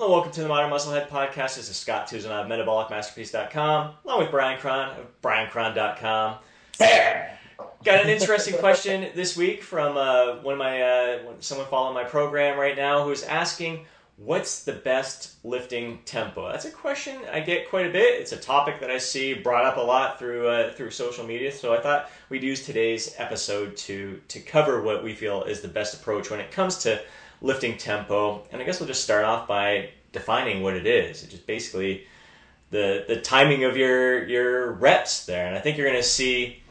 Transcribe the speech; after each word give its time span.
Hello, 0.00 0.12
welcome 0.12 0.30
to 0.30 0.42
the 0.42 0.48
Modern 0.48 0.70
Musclehead 0.70 1.08
Podcast. 1.08 1.56
This 1.56 1.68
is 1.68 1.74
Scott 1.76 2.06
Tuzan 2.06 2.26
of 2.26 2.46
MetabolicMasterpiece.com, 2.46 3.94
along 4.04 4.18
with 4.20 4.30
Brian 4.30 4.56
Krahn 4.60 4.96
of 4.96 5.20
BrianKrahn.com. 5.22 6.36
Got 6.78 8.04
an 8.04 8.08
interesting 8.08 8.56
question 8.58 9.08
this 9.16 9.36
week 9.36 9.60
from 9.60 9.96
uh, 9.96 10.36
one 10.42 10.52
of 10.52 10.58
my 10.60 10.82
uh, 10.82 11.18
someone 11.40 11.66
following 11.66 11.94
my 11.94 12.04
program 12.04 12.56
right 12.56 12.76
now 12.76 13.02
who's 13.02 13.24
asking, 13.24 13.86
"What's 14.18 14.62
the 14.62 14.74
best 14.74 15.44
lifting 15.44 15.98
tempo?" 16.04 16.48
That's 16.48 16.64
a 16.64 16.70
question 16.70 17.18
I 17.32 17.40
get 17.40 17.68
quite 17.68 17.86
a 17.86 17.90
bit. 17.90 18.20
It's 18.20 18.30
a 18.30 18.36
topic 18.36 18.78
that 18.78 18.92
I 18.92 18.98
see 18.98 19.34
brought 19.34 19.64
up 19.64 19.78
a 19.78 19.80
lot 19.80 20.20
through 20.20 20.46
uh, 20.46 20.72
through 20.74 20.92
social 20.92 21.26
media. 21.26 21.50
So 21.50 21.74
I 21.74 21.80
thought 21.80 22.08
we'd 22.28 22.44
use 22.44 22.64
today's 22.64 23.16
episode 23.18 23.76
to 23.78 24.20
to 24.28 24.38
cover 24.38 24.80
what 24.80 25.02
we 25.02 25.16
feel 25.16 25.42
is 25.42 25.60
the 25.60 25.66
best 25.66 25.94
approach 25.94 26.30
when 26.30 26.38
it 26.38 26.52
comes 26.52 26.78
to 26.84 27.02
lifting 27.40 27.76
tempo. 27.76 28.42
And 28.52 28.60
I 28.60 28.64
guess 28.64 28.80
we'll 28.80 28.88
just 28.88 29.04
start 29.04 29.24
off 29.24 29.46
by 29.48 29.90
defining 30.12 30.62
what 30.62 30.74
it 30.74 30.86
is. 30.86 31.22
It's 31.22 31.32
just 31.32 31.46
basically 31.46 32.06
the 32.70 33.04
the 33.08 33.20
timing 33.20 33.64
of 33.64 33.76
your 33.76 34.26
your 34.26 34.72
reps 34.72 35.26
there. 35.26 35.46
And 35.46 35.56
I 35.56 35.60
think 35.60 35.76
you're 35.76 35.88
going 35.88 36.00
to 36.00 36.08
see. 36.08 36.62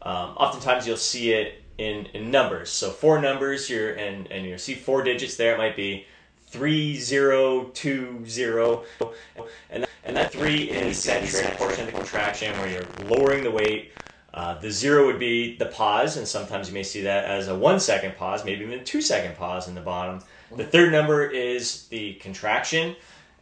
Um, 0.00 0.30
oftentimes 0.36 0.86
you'll 0.86 0.96
see 0.96 1.32
it 1.32 1.62
in, 1.78 2.06
in 2.06 2.30
numbers. 2.30 2.70
So 2.70 2.90
four 2.90 3.20
numbers, 3.20 3.70
you're 3.70 3.94
and 3.94 4.30
and 4.30 4.46
you'll 4.46 4.58
see 4.58 4.74
four 4.74 5.02
digits 5.02 5.36
there. 5.36 5.54
It 5.54 5.58
might 5.58 5.76
be 5.76 6.06
three 6.46 6.96
zero 6.96 7.64
two 7.74 8.24
zero, 8.26 8.84
and 9.70 9.82
that, 9.82 9.90
and 10.04 10.16
that 10.16 10.32
three 10.32 10.70
is 10.70 11.06
eccentric 11.06 11.58
portion 11.58 11.86
of 11.86 11.92
the 11.92 11.98
contraction 11.98 12.56
where 12.58 12.70
you're 12.70 13.08
lowering 13.08 13.44
the 13.44 13.50
weight 13.50 13.92
uh, 14.34 14.58
the 14.58 14.70
zero 14.70 15.06
would 15.06 15.18
be 15.18 15.56
the 15.56 15.66
pause, 15.66 16.16
and 16.16 16.28
sometimes 16.28 16.68
you 16.68 16.74
may 16.74 16.82
see 16.82 17.02
that 17.02 17.24
as 17.24 17.48
a 17.48 17.54
one 17.54 17.80
second 17.80 18.16
pause, 18.16 18.44
maybe 18.44 18.64
even 18.64 18.80
a 18.80 18.84
two 18.84 19.00
second 19.00 19.36
pause 19.36 19.68
in 19.68 19.74
the 19.74 19.80
bottom. 19.80 20.20
The 20.54 20.64
third 20.64 20.92
number 20.92 21.26
is 21.26 21.86
the 21.88 22.14
contraction, 22.14 22.94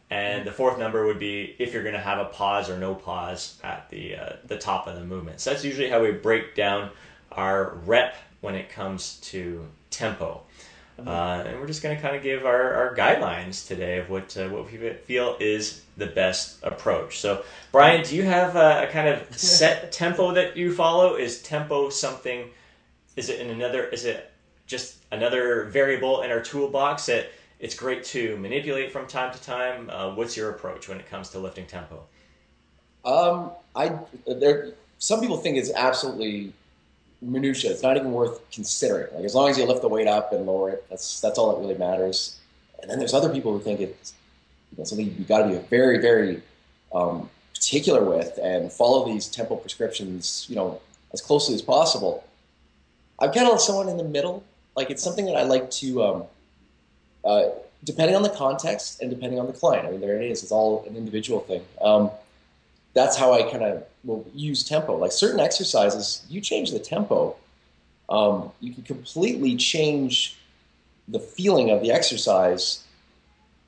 and 0.09 0.45
the 0.45 0.51
fourth 0.51 0.79
number 0.79 1.05
would 1.05 1.19
be 1.19 1.55
if 1.59 1.73
you're 1.73 1.83
going 1.83 1.95
to 1.95 2.01
have 2.01 2.19
a 2.19 2.25
pause 2.25 2.69
or 2.69 2.77
no 2.77 2.95
pause 2.95 3.59
at 3.63 3.89
the 3.89 4.15
uh, 4.15 4.33
the 4.45 4.57
top 4.57 4.87
of 4.87 4.95
the 4.95 5.03
movement. 5.03 5.41
So 5.41 5.51
that's 5.51 5.65
usually 5.65 5.89
how 5.89 6.01
we 6.01 6.11
break 6.11 6.55
down 6.55 6.89
our 7.31 7.75
rep 7.85 8.15
when 8.41 8.55
it 8.55 8.69
comes 8.69 9.17
to 9.23 9.67
tempo. 9.89 10.43
Uh, 11.05 11.43
and 11.45 11.59
we're 11.59 11.67
just 11.67 11.83
going 11.83 11.95
to 11.95 12.01
kind 12.01 12.15
of 12.15 12.23
give 12.23 12.45
our, 12.45 12.73
our 12.73 12.95
guidelines 12.95 13.67
today 13.67 13.99
of 13.99 14.09
what 14.09 14.35
uh, 14.35 14.49
what 14.49 14.71
we 14.71 14.77
feel 15.05 15.37
is 15.39 15.83
the 15.95 16.07
best 16.07 16.57
approach. 16.63 17.19
So, 17.19 17.43
Brian, 17.71 18.03
do 18.03 18.15
you 18.15 18.23
have 18.23 18.55
a, 18.55 18.87
a 18.87 18.91
kind 18.91 19.07
of 19.07 19.37
set 19.37 19.91
tempo 19.91 20.33
that 20.33 20.57
you 20.57 20.73
follow? 20.73 21.15
Is 21.15 21.41
tempo 21.41 21.89
something? 21.89 22.49
Is 23.15 23.29
it 23.29 23.39
in 23.39 23.49
another? 23.51 23.85
Is 23.85 24.05
it 24.05 24.31
just 24.65 24.97
another 25.11 25.65
variable 25.65 26.23
in 26.23 26.31
our 26.31 26.41
toolbox 26.41 27.05
that 27.05 27.31
it's 27.59 27.75
great 27.75 28.03
to 28.05 28.35
manipulate 28.37 28.91
from 28.91 29.07
time 29.07 29.31
to 29.33 29.41
time? 29.41 29.89
Uh, 29.91 30.15
what's 30.15 30.35
your 30.35 30.49
approach 30.49 30.89
when 30.89 30.99
it 30.99 31.07
comes 31.07 31.29
to 31.29 31.39
lifting 31.39 31.67
tempo? 31.67 32.03
Um, 33.05 33.51
I 33.75 33.97
there. 34.25 34.73
Some 34.97 35.21
people 35.21 35.37
think 35.37 35.57
it's 35.57 35.71
absolutely 35.71 36.53
minutia. 37.21 37.71
It's 37.71 37.83
not 37.83 37.97
even 37.97 38.11
worth 38.11 38.49
considering. 38.51 39.13
Like 39.15 39.25
as 39.25 39.35
long 39.35 39.49
as 39.49 39.57
you 39.57 39.65
lift 39.65 39.81
the 39.81 39.87
weight 39.87 40.07
up 40.07 40.33
and 40.33 40.45
lower 40.45 40.69
it, 40.69 40.85
that's 40.89 41.19
that's 41.21 41.37
all 41.37 41.55
that 41.55 41.61
really 41.61 41.77
matters. 41.77 42.37
And 42.81 42.89
then 42.89 42.99
there's 42.99 43.13
other 43.13 43.29
people 43.29 43.51
who 43.51 43.59
think 43.59 43.79
it's 43.79 44.13
you 44.71 44.77
know, 44.77 44.83
something 44.83 45.05
you 45.17 45.25
got 45.25 45.43
to 45.43 45.49
be 45.49 45.57
very 45.67 45.99
very 45.99 46.41
um, 46.93 47.29
particular 47.53 48.03
with 48.03 48.37
and 48.41 48.71
follow 48.71 49.05
these 49.05 49.27
tempo 49.27 49.55
prescriptions, 49.55 50.45
you 50.49 50.55
know, 50.55 50.79
as 51.13 51.21
closely 51.21 51.55
as 51.55 51.61
possible. 51.61 52.23
I'm 53.19 53.31
kind 53.31 53.49
of 53.49 53.59
someone 53.59 53.89
in 53.89 53.97
the 53.97 54.03
middle. 54.03 54.43
Like 54.75 54.91
it's 54.91 55.03
something 55.03 55.25
that 55.25 55.35
I 55.35 55.43
like 55.43 55.71
to, 55.71 56.03
um, 56.03 56.23
uh, 57.25 57.49
depending 57.83 58.15
on 58.15 58.21
the 58.21 58.29
context 58.29 59.01
and 59.01 59.09
depending 59.09 59.39
on 59.39 59.47
the 59.47 59.53
client. 59.53 59.87
I 59.87 59.91
mean, 59.91 60.01
there 60.01 60.21
it 60.21 60.29
is. 60.29 60.43
It's 60.43 60.51
all 60.51 60.85
an 60.87 60.95
individual 60.95 61.39
thing. 61.39 61.63
Um, 61.81 62.11
that's 62.97 63.15
how 63.15 63.31
I 63.31 63.43
kind 63.43 63.63
of 63.63 63.83
will 64.03 64.25
use 64.33 64.63
tempo. 64.63 64.97
Like 64.97 65.11
certain 65.11 65.39
exercises, 65.39 66.25
you 66.29 66.41
change 66.41 66.71
the 66.71 66.79
tempo, 66.79 67.35
um, 68.09 68.51
you 68.59 68.73
can 68.73 68.83
completely 68.83 69.55
change 69.55 70.35
the 71.07 71.19
feeling 71.19 71.69
of 71.69 71.81
the 71.81 71.91
exercise. 71.91 72.83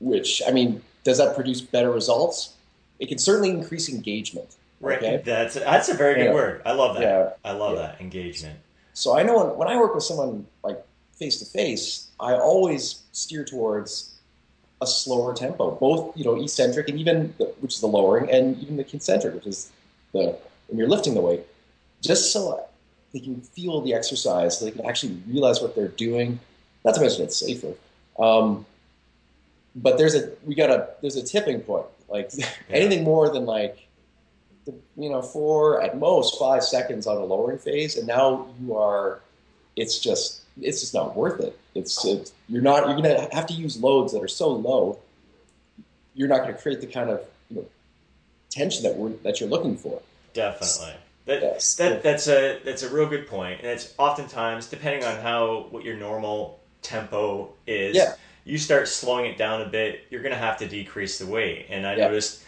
Which 0.00 0.42
I 0.46 0.50
mean, 0.50 0.82
does 1.04 1.18
that 1.18 1.36
produce 1.36 1.60
better 1.60 1.92
results? 1.92 2.54
It 2.98 3.06
can 3.06 3.18
certainly 3.18 3.50
increase 3.50 3.88
engagement. 3.88 4.56
Right. 4.80 4.98
Okay? 4.98 5.22
That's 5.24 5.54
that's 5.54 5.88
a 5.88 5.94
very 5.94 6.14
good 6.14 6.24
yeah. 6.24 6.34
word. 6.34 6.62
I 6.66 6.72
love 6.72 6.96
that. 6.96 7.02
Yeah. 7.02 7.30
I 7.44 7.52
love 7.52 7.76
yeah. 7.76 7.82
that 7.82 8.00
engagement. 8.00 8.58
So 8.94 9.16
I 9.16 9.22
know 9.22 9.44
when, 9.44 9.56
when 9.56 9.68
I 9.68 9.76
work 9.76 9.94
with 9.94 10.04
someone 10.04 10.44
like 10.64 10.82
face 11.14 11.38
to 11.38 11.44
face, 11.44 12.08
I 12.18 12.32
always 12.34 13.02
steer 13.12 13.44
towards 13.44 14.16
a 14.82 14.86
slower 14.86 15.34
tempo, 15.34 15.72
both 15.72 16.16
you 16.16 16.24
know 16.24 16.40
eccentric 16.40 16.88
and 16.88 16.98
even 16.98 17.34
the, 17.38 17.46
which 17.60 17.74
is 17.74 17.80
the 17.80 17.86
lowering, 17.86 18.30
and 18.30 18.58
even 18.62 18.76
the 18.76 18.84
concentric, 18.84 19.34
which 19.34 19.46
is 19.46 19.70
the 20.12 20.38
when 20.68 20.78
you're 20.78 20.88
lifting 20.88 21.14
the 21.14 21.20
weight, 21.20 21.42
just 22.00 22.32
so 22.32 22.66
they 23.12 23.20
can 23.20 23.40
feel 23.40 23.80
the 23.80 23.94
exercise, 23.94 24.58
so 24.58 24.64
they 24.64 24.70
can 24.70 24.86
actually 24.86 25.20
realize 25.28 25.60
what 25.60 25.74
they're 25.74 25.88
doing. 25.88 26.38
Not 26.84 26.94
to 26.94 27.00
mention 27.00 27.24
it's 27.24 27.36
safer. 27.36 27.74
Um, 28.18 28.64
but 29.76 29.98
there's 29.98 30.14
a 30.14 30.32
we 30.44 30.54
got 30.54 30.70
a 30.70 30.88
there's 31.00 31.16
a 31.16 31.22
tipping 31.22 31.60
point. 31.60 31.86
Like 32.08 32.30
yeah. 32.34 32.46
anything 32.70 33.04
more 33.04 33.30
than 33.32 33.44
like 33.44 33.86
the, 34.66 34.74
you 34.96 35.10
know 35.10 35.22
four 35.22 35.82
at 35.82 35.98
most 35.98 36.38
five 36.38 36.64
seconds 36.64 37.06
on 37.06 37.16
a 37.16 37.24
lowering 37.24 37.58
phase, 37.58 37.96
and 37.96 38.06
now 38.06 38.48
you 38.60 38.76
are 38.76 39.20
it's 39.76 39.98
just 39.98 40.42
it's 40.60 40.80
just 40.80 40.94
not 40.94 41.16
worth 41.16 41.40
it. 41.40 41.58
It's, 41.74 42.04
it's 42.04 42.32
you're 42.48 42.62
not 42.62 42.86
you're 42.88 43.00
going 43.00 43.28
to 43.28 43.34
have 43.34 43.46
to 43.46 43.54
use 43.54 43.80
loads 43.80 44.12
that 44.12 44.22
are 44.22 44.28
so 44.28 44.48
low. 44.50 44.98
You're 46.14 46.28
not 46.28 46.42
going 46.42 46.54
to 46.54 46.60
create 46.60 46.80
the 46.80 46.86
kind 46.86 47.10
of 47.10 47.20
you 47.48 47.56
know 47.56 47.66
tension 48.50 48.82
that 48.82 48.96
we're 48.96 49.10
that 49.22 49.40
you're 49.40 49.48
looking 49.48 49.76
for. 49.76 50.02
Definitely. 50.34 50.94
That, 51.26 51.42
yes. 51.42 51.74
that 51.76 52.02
that's 52.02 52.28
a 52.28 52.60
that's 52.64 52.82
a 52.82 52.88
real 52.92 53.06
good 53.06 53.26
point, 53.28 53.60
and 53.60 53.68
it's 53.68 53.94
oftentimes 53.98 54.66
depending 54.66 55.04
on 55.04 55.18
how 55.18 55.66
what 55.70 55.84
your 55.84 55.96
normal 55.96 56.60
tempo 56.82 57.50
is. 57.66 57.94
Yeah. 57.94 58.14
You 58.44 58.58
start 58.58 58.88
slowing 58.88 59.26
it 59.26 59.36
down 59.36 59.60
a 59.60 59.66
bit, 59.66 60.06
you're 60.10 60.22
going 60.22 60.32
to 60.32 60.38
have 60.38 60.56
to 60.58 60.66
decrease 60.66 61.18
the 61.18 61.26
weight. 61.26 61.66
And 61.68 61.86
I 61.86 61.94
yeah. 61.94 62.06
noticed 62.06 62.42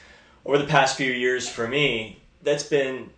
over 0.44 0.58
the 0.58 0.64
past 0.64 0.96
few 0.96 1.12
years 1.12 1.48
for 1.48 1.68
me, 1.68 2.18
that's 2.42 2.64
been 2.64 3.10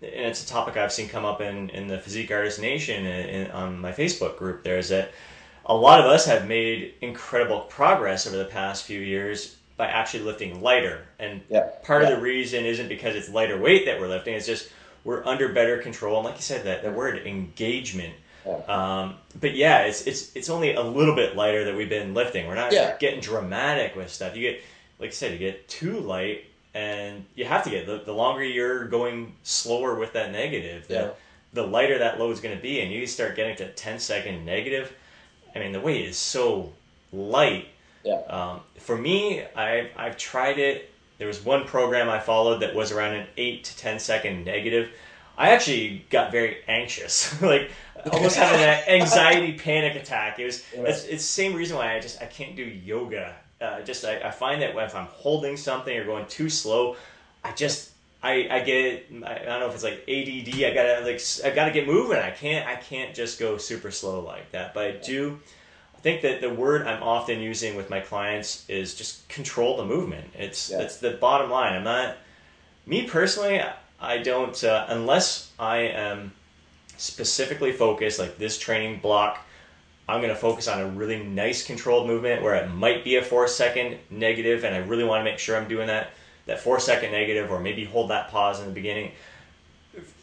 and 0.00 0.26
it's 0.26 0.44
a 0.44 0.46
topic 0.46 0.76
I've 0.76 0.92
seen 0.92 1.08
come 1.08 1.24
up 1.24 1.40
in, 1.40 1.70
in 1.70 1.88
the 1.88 1.98
Physique 1.98 2.30
Artist 2.30 2.60
Nation 2.60 3.04
and 3.04 3.50
on 3.50 3.80
my 3.80 3.90
Facebook 3.90 4.38
group 4.38 4.62
there 4.62 4.78
is 4.78 4.88
that 4.90 5.10
a 5.68 5.74
lot 5.74 6.00
of 6.00 6.06
us 6.06 6.26
have 6.26 6.48
made 6.48 6.94
incredible 7.00 7.60
progress 7.60 8.26
over 8.26 8.36
the 8.36 8.44
past 8.44 8.84
few 8.84 9.00
years 9.00 9.56
by 9.76 9.86
actually 9.86 10.24
lifting 10.24 10.60
lighter. 10.62 11.06
And 11.18 11.42
yeah. 11.48 11.68
part 11.82 12.02
yeah. 12.02 12.08
of 12.08 12.16
the 12.16 12.22
reason 12.22 12.64
isn't 12.64 12.88
because 12.88 13.14
it's 13.14 13.28
lighter 13.28 13.58
weight 13.58 13.84
that 13.86 14.00
we're 14.00 14.08
lifting, 14.08 14.34
it's 14.34 14.46
just 14.46 14.70
we're 15.04 15.24
under 15.24 15.52
better 15.52 15.78
control. 15.78 16.16
And 16.16 16.24
like 16.24 16.36
you 16.36 16.42
said, 16.42 16.64
that 16.64 16.82
the 16.82 16.90
word 16.90 17.26
engagement. 17.26 18.14
Yeah. 18.46 18.56
Um, 18.66 19.16
but 19.40 19.54
yeah, 19.54 19.82
it's 19.82 20.06
it's 20.06 20.34
it's 20.34 20.48
only 20.48 20.74
a 20.74 20.82
little 20.82 21.14
bit 21.14 21.36
lighter 21.36 21.64
that 21.64 21.76
we've 21.76 21.88
been 21.88 22.14
lifting. 22.14 22.46
We're 22.46 22.54
not 22.54 22.72
getting 22.98 23.20
dramatic 23.20 23.94
with 23.94 24.10
stuff. 24.10 24.34
You 24.36 24.50
get 24.50 24.62
like 24.98 25.08
I 25.08 25.12
said, 25.12 25.32
you 25.32 25.38
get 25.38 25.68
too 25.68 26.00
light 26.00 26.44
and 26.74 27.24
you 27.34 27.44
have 27.44 27.64
to 27.64 27.70
get 27.70 27.86
the, 27.86 28.02
the 28.04 28.12
longer 28.12 28.44
you're 28.44 28.86
going 28.86 29.34
slower 29.42 29.94
with 29.98 30.12
that 30.12 30.32
negative, 30.32 30.86
the, 30.86 31.14
the 31.52 31.66
lighter 31.66 31.98
that 31.98 32.18
load 32.18 32.30
is 32.30 32.40
going 32.40 32.54
to 32.54 32.62
be, 32.62 32.80
and 32.80 32.92
you 32.92 33.06
start 33.06 33.36
getting 33.36 33.56
to 33.56 33.72
10 33.72 33.98
second 33.98 34.44
negative. 34.44 34.92
I 35.58 35.64
mean, 35.64 35.72
the 35.72 35.80
weight 35.80 36.06
is 36.06 36.16
so 36.16 36.72
light. 37.12 37.68
Yeah. 38.04 38.20
Um, 38.28 38.60
for 38.78 38.96
me, 38.96 39.44
I've, 39.56 39.90
I've 39.96 40.16
tried 40.16 40.58
it. 40.58 40.90
There 41.18 41.26
was 41.26 41.44
one 41.44 41.64
program 41.64 42.08
I 42.08 42.20
followed 42.20 42.60
that 42.60 42.74
was 42.74 42.92
around 42.92 43.14
an 43.16 43.26
8 43.36 43.64
to 43.64 43.76
10 43.76 43.98
second 43.98 44.44
negative. 44.44 44.90
I 45.36 45.50
actually 45.50 46.04
got 46.10 46.32
very 46.32 46.58
anxious, 46.66 47.40
like 47.42 47.70
almost 48.12 48.36
having 48.36 48.60
an 48.60 48.82
anxiety 49.02 49.52
panic 49.52 49.96
attack. 49.96 50.38
It 50.38 50.44
was 50.44 50.64
it's, 50.72 51.04
it's 51.04 51.08
the 51.08 51.18
same 51.18 51.54
reason 51.54 51.76
why 51.76 51.94
I 51.94 52.00
just 52.00 52.20
I 52.22 52.26
can't 52.26 52.56
do 52.56 52.64
yoga 52.64 53.34
uh, 53.60 53.80
just 53.82 54.04
I, 54.04 54.20
I 54.20 54.30
find 54.30 54.62
that 54.62 54.76
if 54.76 54.94
I'm 54.94 55.06
holding 55.06 55.56
something 55.56 55.96
or 55.96 56.04
going 56.04 56.26
too 56.26 56.48
slow, 56.48 56.96
I 57.44 57.52
just 57.52 57.90
I, 58.22 58.48
I 58.50 58.60
get 58.60 59.06
I, 59.24 59.38
don't 59.44 59.60
know 59.60 59.68
if 59.68 59.74
it's 59.74 59.84
like 59.84 60.04
ADD. 60.08 60.64
I 60.64 60.74
gotta 60.74 61.04
like 61.04 61.20
I 61.44 61.54
gotta 61.54 61.70
get 61.70 61.86
moving. 61.86 62.18
I 62.18 62.30
can't 62.30 62.66
I 62.66 62.76
can't 62.76 63.14
just 63.14 63.38
go 63.38 63.56
super 63.58 63.90
slow 63.90 64.20
like 64.20 64.50
that. 64.52 64.74
But 64.74 64.84
I 64.84 64.90
do. 64.92 65.38
I 65.94 66.00
think 66.00 66.22
that 66.22 66.40
the 66.40 66.50
word 66.50 66.86
I'm 66.86 67.02
often 67.02 67.40
using 67.40 67.76
with 67.76 67.90
my 67.90 68.00
clients 68.00 68.68
is 68.68 68.94
just 68.94 69.28
control 69.28 69.76
the 69.76 69.84
movement. 69.84 70.30
It's 70.34 70.70
yeah. 70.70 70.88
the 71.00 71.16
bottom 71.16 71.50
line. 71.50 71.74
I'm 71.74 71.84
not 71.84 72.16
me 72.86 73.06
personally. 73.06 73.62
I 74.00 74.18
don't 74.18 74.62
uh, 74.64 74.86
unless 74.88 75.52
I 75.58 75.78
am 75.78 76.32
specifically 76.96 77.72
focused 77.72 78.18
like 78.18 78.38
this 78.38 78.58
training 78.58 78.98
block 79.00 79.44
I'm 80.08 80.22
going 80.22 80.32
to 80.32 80.40
focus 80.40 80.68
on 80.68 80.80
a 80.80 80.86
really 80.86 81.22
nice 81.22 81.64
controlled 81.64 82.06
movement 82.06 82.42
where 82.42 82.54
it 82.54 82.68
might 82.70 83.04
be 83.04 83.16
a 83.16 83.22
four 83.22 83.46
second 83.46 83.98
negative, 84.08 84.64
and 84.64 84.74
I 84.74 84.78
really 84.78 85.04
want 85.04 85.20
to 85.20 85.24
make 85.24 85.38
sure 85.38 85.54
I'm 85.54 85.68
doing 85.68 85.88
that 85.88 86.12
that 86.48 86.58
four 86.60 86.80
second 86.80 87.12
negative, 87.12 87.50
or 87.52 87.60
maybe 87.60 87.84
hold 87.84 88.10
that 88.10 88.30
pause 88.30 88.58
in 88.58 88.66
the 88.66 88.72
beginning. 88.72 89.12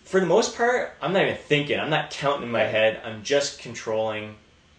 For 0.04 0.20
the 0.20 0.26
most 0.26 0.58
part, 0.58 0.94
I'm 1.02 1.14
not 1.14 1.22
even 1.24 1.38
thinking. 1.38 1.80
I'm 1.80 1.90
not 1.90 2.10
counting 2.10 2.44
in 2.44 2.52
my 2.52 2.64
head. 2.64 3.00
I'm 3.06 3.24
just 3.24 3.60
controlling 3.60 4.36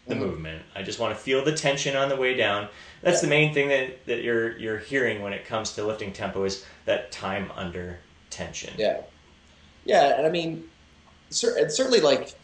the 0.07 0.15
Mhm. 0.15 0.19
movement. 0.19 0.63
I 0.75 0.83
just 0.83 0.99
want 0.99 1.17
to 1.17 1.21
feel 1.21 1.45
the 1.45 1.53
tension 1.53 1.97
on 1.97 2.09
the 2.09 2.17
way 2.17 2.35
down. 2.35 2.69
That's 3.03 3.21
the 3.21 3.27
main 3.29 3.55
thing 3.55 3.69
that, 3.69 4.05
that 4.07 4.23
you're 4.23 4.57
you're 4.59 4.79
hearing 4.79 5.23
when 5.23 5.33
it 5.33 5.47
comes 5.47 5.73
to 5.75 5.85
lifting 5.85 6.13
tempo 6.13 6.45
is 6.45 6.65
that 6.85 7.13
time 7.13 7.51
under 7.55 7.99
tension. 8.31 8.75
Yeah, 8.77 8.99
yeah, 9.85 10.17
and 10.17 10.27
I 10.27 10.31
mean, 10.31 10.69
and 11.29 11.73
certainly 11.73 12.01
like 12.01 12.35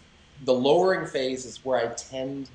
the 0.45 0.55
lowering 0.55 1.07
phase 1.07 1.45
is 1.45 1.65
where 1.65 1.79
I 1.79 1.93
tend 1.95 2.49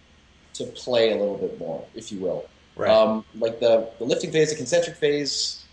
to 0.53 0.65
play 0.65 1.11
a 1.11 1.15
little 1.17 1.37
bit 1.37 1.59
more, 1.59 1.85
if 1.93 2.11
you 2.11 2.19
will. 2.19 2.45
Right. 2.75 2.89
Um, 2.91 3.25
like 3.35 3.59
the, 3.59 3.89
the 3.97 4.05
lifting 4.05 4.31
phase, 4.31 4.49
the 4.51 4.55
concentric 4.55 4.97
phase, 4.97 5.63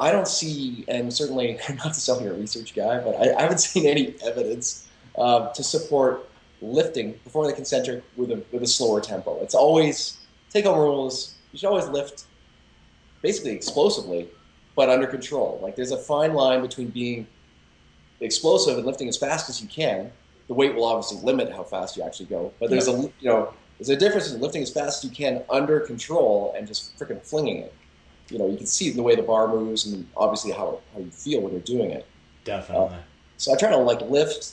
I 0.00 0.10
don't 0.10 0.26
see, 0.26 0.84
and 0.88 1.12
certainly 1.12 1.58
not 1.68 1.94
to 1.94 2.00
sound 2.00 2.22
like 2.22 2.30
a 2.30 2.34
research 2.34 2.74
guy, 2.74 2.98
but 2.98 3.14
I, 3.16 3.36
I 3.36 3.42
haven't 3.42 3.58
seen 3.72 3.86
any 3.86 4.14
evidence 4.24 4.88
uh, 5.16 5.52
to 5.52 5.62
support 5.62 6.26
lifting 6.62 7.14
performing 7.24 7.50
the 7.50 7.56
concentric 7.56 8.02
with 8.16 8.30
a 8.30 8.42
with 8.52 8.62
a 8.62 8.66
slower 8.66 9.00
tempo. 9.00 9.40
It's 9.42 9.54
always 9.54 10.18
take 10.50 10.64
home 10.64 10.78
rules. 10.78 11.34
You 11.52 11.58
should 11.58 11.68
always 11.68 11.88
lift 11.88 12.24
basically 13.22 13.52
explosively, 13.52 14.28
but 14.74 14.88
under 14.88 15.06
control. 15.06 15.60
Like 15.62 15.76
there's 15.76 15.90
a 15.90 15.98
fine 15.98 16.34
line 16.34 16.62
between 16.62 16.88
being 16.88 17.26
explosive 18.20 18.76
and 18.76 18.86
lifting 18.86 19.08
as 19.08 19.16
fast 19.16 19.48
as 19.48 19.60
you 19.60 19.68
can. 19.68 20.10
The 20.48 20.54
weight 20.54 20.74
will 20.74 20.84
obviously 20.84 21.18
limit 21.24 21.52
how 21.52 21.62
fast 21.62 21.96
you 21.96 22.02
actually 22.02 22.26
go, 22.26 22.52
but 22.58 22.70
there's 22.70 22.88
a 22.88 22.92
you 22.92 23.28
know 23.28 23.52
there's 23.78 23.90
a 23.90 23.96
difference 23.96 24.32
in 24.32 24.40
lifting 24.40 24.62
as 24.62 24.70
fast 24.70 25.04
as 25.04 25.10
you 25.10 25.16
can 25.16 25.42
under 25.48 25.80
control 25.80 26.54
and 26.56 26.66
just 26.66 26.98
freaking 26.98 27.22
flinging 27.22 27.58
it. 27.58 27.74
You 28.30 28.38
know, 28.38 28.48
you 28.48 28.56
can 28.56 28.66
see 28.66 28.90
the 28.90 29.02
way 29.02 29.16
the 29.16 29.22
bar 29.22 29.48
moves 29.48 29.86
and 29.86 30.06
obviously 30.16 30.52
how, 30.52 30.80
how 30.94 31.00
you 31.00 31.10
feel 31.10 31.40
when 31.40 31.52
you're 31.52 31.60
doing 31.60 31.90
it. 31.90 32.06
Definitely. 32.44 32.96
So 33.36 33.52
I 33.52 33.56
try 33.56 33.70
to 33.70 33.76
like 33.76 34.00
lift 34.02 34.52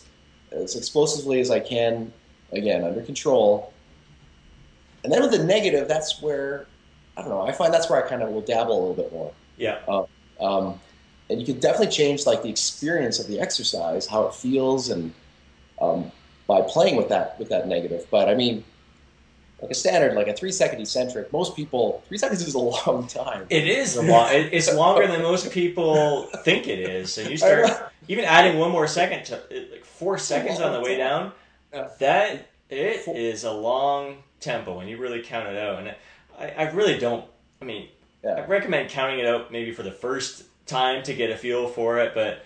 as 0.51 0.75
explosively 0.75 1.39
as 1.39 1.51
I 1.51 1.59
can, 1.59 2.11
again 2.51 2.83
under 2.83 3.01
control. 3.01 3.73
And 5.03 5.11
then 5.11 5.21
with 5.21 5.31
the 5.31 5.43
negative, 5.43 5.87
that's 5.87 6.21
where 6.21 6.67
I 7.15 7.21
don't 7.21 7.29
know. 7.29 7.41
I 7.41 7.51
find 7.51 7.73
that's 7.73 7.89
where 7.89 8.03
I 8.03 8.07
kind 8.07 8.21
of 8.21 8.29
will 8.29 8.41
dabble 8.41 8.71
a 8.71 8.79
little 8.79 8.93
bit 8.93 9.11
more. 9.11 9.33
yeah. 9.57 9.79
Um, 10.39 10.79
and 11.29 11.39
you 11.39 11.45
can 11.45 11.59
definitely 11.59 11.91
change 11.93 12.25
like 12.25 12.43
the 12.43 12.49
experience 12.49 13.19
of 13.19 13.27
the 13.27 13.39
exercise, 13.39 14.05
how 14.05 14.27
it 14.27 14.35
feels, 14.35 14.89
and 14.89 15.13
um, 15.81 16.11
by 16.47 16.61
playing 16.61 16.95
with 16.95 17.09
that 17.09 17.37
with 17.39 17.49
that 17.49 17.67
negative. 17.67 18.05
But 18.09 18.29
I 18.29 18.35
mean, 18.35 18.63
like 19.61 19.71
a 19.71 19.75
standard, 19.75 20.13
like 20.15 20.27
a 20.27 20.33
three 20.33 20.51
second 20.51 20.81
eccentric, 20.81 21.31
most 21.33 21.55
people 21.55 22.03
three 22.07 22.17
seconds 22.17 22.41
is 22.41 22.53
a 22.53 22.59
long 22.87 23.07
time. 23.07 23.45
It 23.49 23.67
is 23.67 23.95
a 23.95 24.01
long. 24.01 24.29
It's 24.31 24.73
longer 24.73 25.07
than 25.07 25.21
most 25.21 25.51
people 25.51 26.23
think 26.43 26.67
it 26.67 26.79
is. 26.79 27.17
And 27.17 27.29
you 27.29 27.37
start 27.37 27.91
even 28.07 28.25
adding 28.25 28.59
one 28.59 28.71
more 28.71 28.87
second 28.87 29.25
to 29.25 29.41
like 29.71 29.85
four 29.85 30.17
seconds 30.17 30.59
on 30.59 30.73
the 30.73 30.81
way 30.81 30.97
down. 30.97 31.31
That 31.99 32.47
it 32.69 33.01
Four- 33.01 33.15
is 33.15 33.43
a 33.43 33.51
long 33.51 34.17
tempo 34.39 34.77
when 34.77 34.87
you 34.87 34.97
really 34.97 35.21
count 35.21 35.47
it 35.47 35.57
out. 35.57 35.79
And 35.79 35.95
I, 36.37 36.65
I 36.65 36.71
really 36.71 36.97
don't. 36.97 37.25
I 37.61 37.65
mean, 37.65 37.89
I 38.23 38.45
recommend 38.45 38.89
counting 38.89 39.19
it 39.19 39.25
out 39.25 39.51
maybe 39.51 39.71
for 39.71 39.83
the 39.83 39.91
first 39.91 40.43
time 40.65 41.01
to 41.03 41.13
get 41.13 41.31
a 41.31 41.37
feel 41.37 41.67
for 41.67 41.97
it. 41.99 42.13
But 42.13 42.45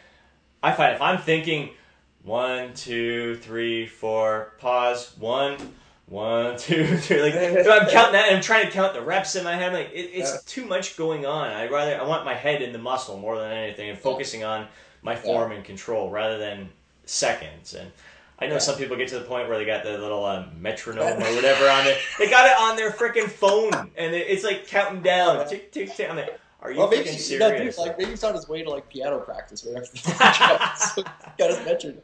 I 0.63 0.71
find 0.71 0.93
if 0.95 1.01
I'm 1.01 1.17
thinking 1.17 1.71
one, 2.23 2.73
two, 2.73 3.35
three, 3.37 3.87
four, 3.87 4.53
pause, 4.59 5.13
one, 5.19 5.57
one, 6.11 6.57
two, 6.57 6.97
three, 6.97 7.21
like 7.21 7.33
if 7.35 7.67
I'm 7.67 7.87
counting 7.89 8.13
that 8.13 8.27
and 8.27 8.35
I'm 8.37 8.41
trying 8.43 8.65
to 8.65 8.71
count 8.71 8.93
the 8.93 9.01
reps 9.01 9.35
in 9.35 9.43
my 9.43 9.55
head, 9.55 9.73
like 9.73 9.91
it, 9.93 10.11
it's 10.13 10.31
Yeah. 10.31 10.37
too 10.45 10.65
much 10.65 10.97
going 10.97 11.25
on. 11.25 11.47
I 11.49 11.67
rather 11.67 11.99
I 11.99 12.03
want 12.03 12.25
my 12.25 12.33
head 12.35 12.61
in 12.61 12.73
the 12.73 12.79
muscle 12.79 13.17
more 13.17 13.37
than 13.39 13.51
anything 13.51 13.89
and 13.89 13.97
focusing 13.97 14.43
on 14.43 14.67
my 15.01 15.15
form 15.15 15.51
and 15.51 15.63
control 15.63 16.09
rather 16.11 16.37
than 16.37 16.69
seconds. 17.05 17.73
And 17.73 17.91
I 18.39 18.47
know 18.47 18.53
Yeah. 18.53 18.59
some 18.59 18.75
people 18.75 18.97
get 18.97 19.07
to 19.09 19.19
the 19.19 19.25
point 19.25 19.47
where 19.47 19.57
they 19.57 19.65
got 19.65 19.83
the 19.83 19.97
little 19.97 20.25
uh, 20.25 20.45
metronome 20.59 21.21
or 21.23 21.35
whatever 21.35 21.69
on 21.69 21.87
it. 21.87 21.97
They 22.19 22.29
got 22.29 22.45
it 22.45 22.57
on 22.59 22.75
their 22.75 22.91
freaking 22.91 23.29
phone, 23.29 23.71
and 23.95 24.13
it- 24.13 24.27
it's 24.27 24.43
like 24.43 24.67
counting 24.67 25.01
down, 25.01 25.47
tick 25.47 25.71
tick 25.71 25.95
tick. 25.95 26.09
I'm 26.09 26.17
like, 26.17 26.37
are 26.61 26.71
you 26.71 26.79
Well, 26.79 26.89
maybe 26.89 27.09
you 27.09 27.39
know, 27.39 27.57
dude, 27.57 27.77
like 27.77 27.97
maybe 27.97 28.11
he's 28.11 28.23
on 28.23 28.35
his 28.35 28.47
way 28.49 28.63
to 28.63 28.69
like 28.69 28.87
piano 28.89 29.19
practice 29.19 29.65
right 29.65 29.81
after 29.81 29.93
the 29.95 30.75
so 30.75 31.03
got 31.37 31.49
his 31.49 31.65
metronome. 31.65 32.01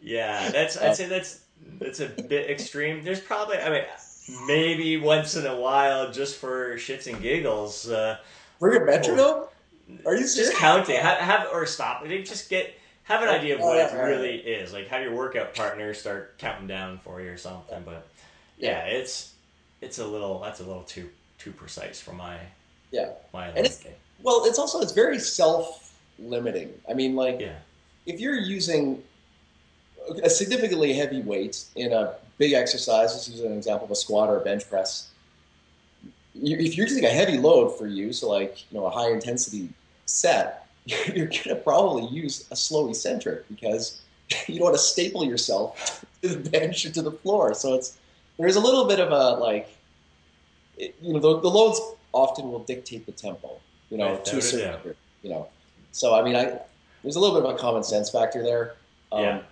Yeah, 0.00 0.50
that's 0.50 0.76
I'd 0.76 0.94
say 0.94 1.06
that's 1.06 1.40
that's 1.78 2.00
a 2.00 2.06
bit 2.08 2.50
extreme. 2.50 3.02
There's 3.04 3.20
probably 3.20 3.58
I 3.58 3.70
mean 3.70 3.84
maybe 4.46 4.96
once 4.96 5.36
in 5.36 5.46
a 5.46 5.56
while 5.56 6.10
just 6.10 6.36
for 6.36 6.74
shits 6.76 7.06
and 7.12 7.22
giggles, 7.22 7.88
uh, 7.88 8.18
Bring 8.58 8.80
a 8.82 8.84
metronome? 8.84 9.46
Are 10.04 10.14
you 10.16 10.22
just 10.22 10.54
counting, 10.56 10.96
have, 10.96 11.18
have 11.18 11.48
or 11.52 11.64
stop. 11.66 12.04
Just 12.06 12.50
get 12.50 12.74
have 13.04 13.22
an 13.22 13.28
idea 13.28 13.54
of 13.54 13.60
Oh, 13.60 13.66
what 13.66 13.76
yeah, 13.76 13.94
it 13.94 13.98
right, 13.98 14.08
really 14.08 14.36
is. 14.38 14.72
Like 14.72 14.88
have 14.88 15.02
your 15.02 15.14
workout 15.14 15.54
partner 15.54 15.94
start 15.94 16.38
counting 16.38 16.66
down 16.66 16.98
for 17.04 17.20
you 17.20 17.30
or 17.30 17.36
something. 17.36 17.82
But 17.84 18.06
yeah, 18.58 18.86
it's 18.86 19.32
it's 19.80 19.98
a 19.98 20.06
little 20.06 20.40
that's 20.40 20.58
a 20.60 20.64
little 20.64 20.82
too 20.82 21.08
too 21.38 21.52
precise 21.52 22.00
for 22.00 22.12
my 22.14 22.38
Yeah. 22.90 23.10
my 23.32 23.48
And 23.48 23.58
it's- 23.58 23.84
Well, 24.22 24.44
it's 24.46 24.58
also 24.58 24.80
it's 24.80 24.92
very 24.92 25.18
self-limiting. 25.20 26.72
I 26.90 26.94
mean, 26.94 27.14
like 27.14 27.38
Yeah. 27.40 27.56
if 28.06 28.18
you're 28.18 28.34
using 28.34 29.02
a 30.22 30.30
significantly 30.30 30.92
heavy 30.92 31.22
weight 31.22 31.64
in 31.74 31.92
a 31.92 32.14
big 32.38 32.52
exercise, 32.52 33.12
let's 33.12 33.28
use 33.28 33.40
an 33.40 33.52
example 33.52 33.86
of 33.86 33.90
a 33.90 33.94
squat 33.94 34.28
or 34.28 34.40
a 34.40 34.44
bench 34.44 34.68
press. 34.68 35.08
If 36.34 36.76
you're 36.76 36.86
using 36.86 37.04
a 37.04 37.10
heavy 37.10 37.38
load 37.38 37.76
for 37.78 37.86
you, 37.86 38.12
so 38.12 38.28
like 38.28 38.70
you 38.70 38.78
know 38.78 38.86
a 38.86 38.90
high 38.90 39.10
intensity 39.10 39.70
set, 40.04 40.66
you're 40.84 41.26
gonna 41.26 41.56
probably 41.56 42.06
use 42.06 42.46
a 42.50 42.56
slow 42.56 42.88
eccentric 42.88 43.48
because 43.48 44.00
you 44.46 44.56
don't 44.56 44.64
want 44.64 44.74
to 44.74 44.82
staple 44.82 45.24
yourself 45.24 46.04
to 46.22 46.28
the 46.28 46.50
bench 46.50 46.84
or 46.84 46.90
to 46.90 47.02
the 47.02 47.12
floor. 47.12 47.54
So 47.54 47.74
it's 47.74 47.98
there's 48.38 48.56
a 48.56 48.60
little 48.60 48.86
bit 48.86 49.00
of 49.00 49.10
a 49.12 49.40
like, 49.40 49.68
you 50.76 50.92
know, 51.14 51.20
the, 51.20 51.40
the 51.40 51.48
loads 51.48 51.80
often 52.12 52.50
will 52.50 52.64
dictate 52.64 53.06
the 53.06 53.12
tempo. 53.12 53.58
You 53.90 53.98
know, 53.98 54.14
Right, 54.14 54.24
to 54.26 54.38
a 54.38 54.42
certain 54.42 54.72
degree. 54.72 54.94
You 55.22 55.30
know, 55.30 55.48
so 55.92 56.14
I 56.14 56.22
mean, 56.22 56.36
I 56.36 56.58
there's 57.02 57.16
a 57.16 57.20
little 57.20 57.40
bit 57.40 57.48
of 57.48 57.54
a 57.54 57.58
common 57.58 57.82
sense 57.82 58.10
factor 58.10 58.42
there. 58.42 58.74
Um, 59.12 59.22
yeah. 59.22 59.42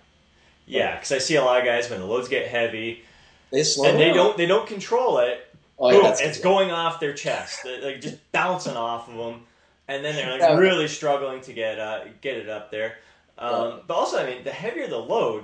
Yeah, 0.65 0.95
because 0.95 1.11
I 1.11 1.17
see 1.19 1.35
a 1.35 1.43
lot 1.43 1.59
of 1.59 1.65
guys 1.65 1.89
when 1.89 1.99
the 1.99 2.05
loads 2.05 2.27
get 2.27 2.47
heavy 2.47 3.03
They 3.51 3.63
slow 3.63 3.89
and 3.89 3.99
they 3.99 4.11
don't 4.11 4.35
they 4.37 4.45
don't 4.45 4.67
control 4.67 5.19
it. 5.19 5.47
Oh, 5.77 5.91
yeah, 5.91 6.01
boom, 6.01 6.05
it's 6.19 6.37
good. 6.37 6.43
going 6.43 6.71
off 6.71 6.99
their 6.99 7.13
chest, 7.13 7.59
They're, 7.63 7.81
like 7.81 8.01
just 8.01 8.17
bouncing 8.31 8.77
off 8.77 9.09
of 9.09 9.17
them, 9.17 9.41
and 9.87 10.03
then 10.03 10.15
they're 10.15 10.31
like 10.31 10.41
Yeah. 10.41 10.55
really 10.57 10.87
struggling 10.87 11.41
to 11.41 11.53
get 11.53 11.79
uh, 11.79 12.05
get 12.21 12.37
it 12.37 12.49
up 12.49 12.71
there. 12.71 12.97
Um, 13.37 13.51
Yeah. 13.51 13.77
But 13.87 13.93
also, 13.93 14.17
I 14.17 14.25
mean, 14.25 14.43
the 14.43 14.51
heavier 14.51 14.87
the 14.87 14.97
load, 14.97 15.43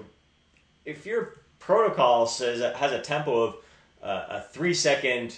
if 0.85 1.05
your 1.05 1.35
protocol 1.59 2.25
says 2.25 2.61
it 2.61 2.75
has 2.75 2.91
a 2.91 2.99
tempo 3.01 3.41
of 3.43 3.55
uh, 4.01 4.25
a 4.29 4.41
three 4.41 4.73
second 4.73 5.37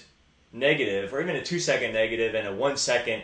negative, 0.53 1.13
or 1.13 1.21
even 1.21 1.35
a 1.35 1.43
two 1.43 1.59
second 1.59 1.93
negative 1.93 2.35
and 2.35 2.47
a 2.47 2.53
one 2.53 2.77
second 2.77 3.23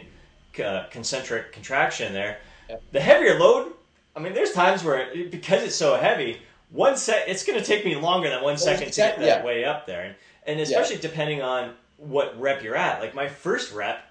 uh, 0.64 0.86
concentric 0.90 1.52
contraction 1.54 2.12
there, 2.14 2.40
the 2.92 3.00
heavier 3.00 3.40
load. 3.40 3.74
I 4.16 4.20
mean, 4.20 4.34
there's 4.34 4.52
times 4.52 4.84
where 4.84 5.12
it, 5.12 5.32
because 5.32 5.64
it's 5.64 5.76
so 5.76 5.96
heavy, 5.96 6.42
one 6.72 6.98
sec 6.98 7.24
it's 7.28 7.44
going 7.46 7.60
to 7.60 7.66
take 7.66 7.86
me 7.86 7.96
longer 7.96 8.30
than 8.30 8.44
one 8.44 8.58
second 8.58 8.92
to 8.92 8.96
get 8.96 9.20
that 9.20 9.26
yeah. 9.26 9.46
way 9.46 9.66
up 9.66 9.86
there, 9.86 10.04
and, 10.04 10.16
and 10.46 10.60
especially 10.60 10.98
depending 10.98 11.42
on 11.42 11.74
what 11.98 12.40
rep 12.40 12.64
you're 12.64 12.76
at. 12.76 13.02
Like 13.02 13.14
my 13.16 13.28
first 13.28 13.74
rep 13.74 14.02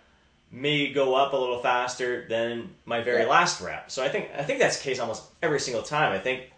may 0.51 0.93
go 0.93 1.15
up 1.15 1.33
a 1.33 1.37
little 1.37 1.61
faster 1.61 2.27
than 2.29 2.71
my 2.85 3.03
very 3.03 3.23
Yeah. 3.23 3.29
last 3.29 3.61
rep. 3.61 3.91
So 3.91 4.03
I 4.03 4.09
think 4.09 4.31
I 4.37 4.43
think 4.43 4.59
that's 4.59 4.79
the 4.79 4.85
case 4.85 4.99
almost 4.99 5.25
every 5.43 5.61
single 5.61 5.83
time. 5.83 6.13
I 6.13 6.19
think 6.19 6.51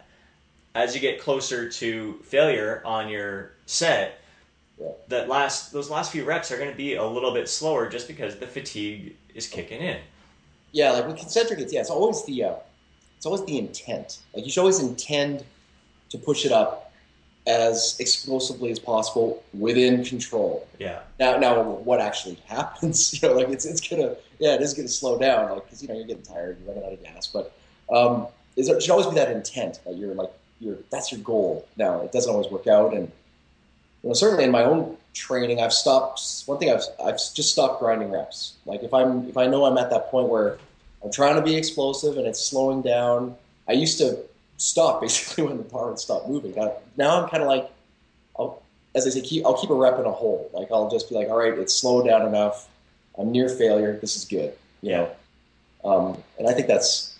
as 0.73 0.95
you 0.95 1.01
get 1.01 1.19
closer 1.19 1.69
to 1.69 2.13
failure 2.23 2.81
on 2.85 3.09
your 3.09 3.51
set, 3.65 4.19
that 5.09 5.27
last 5.29 5.71
those 5.71 5.89
last 5.89 6.11
few 6.11 6.23
reps 6.23 6.51
are 6.51 6.57
going 6.57 6.71
to 6.71 6.77
be 6.77 6.95
a 6.95 7.05
little 7.05 7.33
bit 7.33 7.49
slower 7.49 7.89
just 7.89 8.07
because 8.07 8.37
the 8.37 8.47
fatigue 8.47 9.15
is 9.35 9.47
kicking 9.47 9.81
in. 9.81 9.99
Yeah, 10.71 10.91
like 10.91 11.07
with 11.07 11.17
concentric, 11.17 11.59
it's 11.59 11.73
yeah, 11.73 11.81
it's 11.81 11.89
always 11.89 12.25
the 12.25 12.43
uh, 12.45 12.55
it's 13.17 13.25
always 13.25 13.43
the 13.45 13.57
intent. 13.57 14.19
Like 14.33 14.45
you 14.45 14.51
should 14.51 14.61
always 14.61 14.79
intend 14.79 15.43
to 16.11 16.17
push 16.17 16.45
it 16.45 16.51
up 16.51 16.91
as 17.47 17.95
explosively 17.99 18.69
as 18.69 18.77
possible 18.77 19.43
within 19.53 20.03
control. 20.03 20.67
Yeah, 20.77 20.99
Now, 21.19 21.37
now 21.37 21.63
what 21.63 21.99
actually 21.99 22.35
happens? 22.45 23.21
You 23.21 23.29
know, 23.29 23.35
like 23.35 23.49
it's 23.49 23.65
it's 23.65 23.81
gonna 23.81 24.15
yeah, 24.39 24.55
it 24.55 24.61
is 24.61 24.73
gonna 24.73 24.87
slow 24.87 25.17
down, 25.17 25.51
like 25.51 25.65
because 25.65 25.81
you 25.81 25.87
know 25.87 25.95
you're 25.95 26.05
getting 26.05 26.23
tired, 26.23 26.57
you're 26.59 26.73
running 26.73 26.85
out 26.85 26.93
of 26.93 27.03
gas. 27.03 27.27
But 27.27 27.51
um, 27.91 28.27
is 28.55 28.67
there, 28.67 28.77
it 28.77 28.81
should 28.81 28.91
always 28.91 29.07
be 29.07 29.15
that 29.15 29.31
intent 29.31 29.79
that 29.85 29.95
you're 29.95 30.13
like 30.13 30.31
you're 30.59 30.77
that's 30.91 31.11
your 31.11 31.21
goal. 31.21 31.67
Now 31.77 32.01
it 32.01 32.11
doesn't 32.11 32.31
always 32.31 32.51
work 32.51 32.67
out, 32.67 32.93
and 32.93 33.11
you 34.03 34.09
know 34.09 34.13
certainly 34.13 34.43
in 34.43 34.51
my 34.51 34.63
own 34.63 34.97
training, 35.13 35.61
I've 35.61 35.73
stopped. 35.73 36.21
One 36.45 36.59
thing 36.59 36.69
I've 36.69 36.83
I've 37.03 37.17
just 37.17 37.51
stopped 37.51 37.79
grinding 37.79 38.11
reps. 38.11 38.53
Like 38.65 38.83
if 38.83 38.93
I'm 38.93 39.27
if 39.27 39.37
I 39.37 39.47
know 39.47 39.65
I'm 39.65 39.77
at 39.77 39.89
that 39.89 40.11
point 40.11 40.29
where 40.29 40.59
I'm 41.03 41.11
trying 41.11 41.35
to 41.35 41.41
be 41.41 41.55
explosive 41.55 42.17
and 42.17 42.27
it's 42.27 42.39
slowing 42.39 42.83
down, 42.83 43.35
I 43.67 43.73
used 43.73 43.97
to 43.97 44.19
stop 44.61 45.01
basically 45.01 45.43
when 45.47 45.57
the 45.57 45.63
bar 45.63 45.89
would 45.89 45.99
stop 45.99 46.27
moving. 46.27 46.53
Now, 46.55 46.73
now 46.95 47.21
I'm 47.21 47.29
kind 47.29 47.41
of 47.41 47.49
like, 47.49 47.69
I'll, 48.37 48.61
as 48.93 49.07
I 49.07 49.09
say, 49.09 49.21
keep, 49.21 49.45
I'll 49.45 49.59
keep 49.59 49.69
a 49.69 49.75
rep 49.75 49.99
in 49.99 50.05
a 50.05 50.11
hole. 50.11 50.49
Like 50.53 50.69
I'll 50.71 50.89
just 50.89 51.09
be 51.09 51.15
like, 51.15 51.29
all 51.29 51.37
right, 51.37 51.57
it's 51.57 51.73
slowed 51.73 52.05
down 52.05 52.27
enough. 52.27 52.69
I'm 53.17 53.31
near 53.31 53.49
failure. 53.49 53.97
This 53.99 54.15
is 54.15 54.25
good. 54.25 54.53
You 54.81 54.91
know, 54.91 55.11
um, 55.83 56.23
and 56.39 56.47
I 56.47 56.53
think 56.53 56.67
that's, 56.67 57.17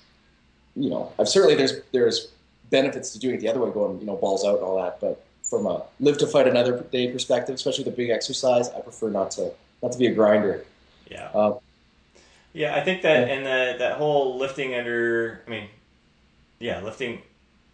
you 0.76 0.90
know, 0.90 1.12
I've 1.20 1.28
certainly 1.28 1.56
there's 1.56 1.74
there's 1.92 2.30
benefits 2.70 3.12
to 3.12 3.20
doing 3.20 3.36
it 3.36 3.42
the 3.42 3.50
other 3.50 3.60
way, 3.60 3.72
going 3.72 4.00
you 4.00 4.06
know 4.06 4.16
balls 4.16 4.44
out 4.44 4.56
and 4.56 4.64
all 4.64 4.82
that. 4.82 5.00
But 5.00 5.24
from 5.44 5.68
a 5.68 5.84
live 6.00 6.18
to 6.20 6.28
fight 6.28 6.48
another 6.48 6.80
day 6.92 7.12
perspective, 7.12 7.54
especially 7.54 7.84
with 7.84 7.94
a 7.94 7.98
big 7.98 8.10
exercise, 8.10 8.70
I 8.70 8.80
prefer 8.80 9.10
not 9.10 9.32
to 9.32 9.52
not 9.84 9.92
to 9.92 9.98
be 9.98 10.08
a 10.08 10.14
grinder. 10.14 10.66
Yeah. 11.10 11.30
Uh, 11.34 11.60
yeah, 12.54 12.76
I 12.76 12.82
think 12.82 13.04
that 13.04 13.30
and 13.30 13.46
the, 13.46 13.76
that 13.80 13.98
whole 13.98 14.38
lifting 14.38 14.74
under, 14.74 15.44
I 15.46 15.50
mean, 15.50 15.68
yeah, 16.60 16.82
lifting 16.82 17.22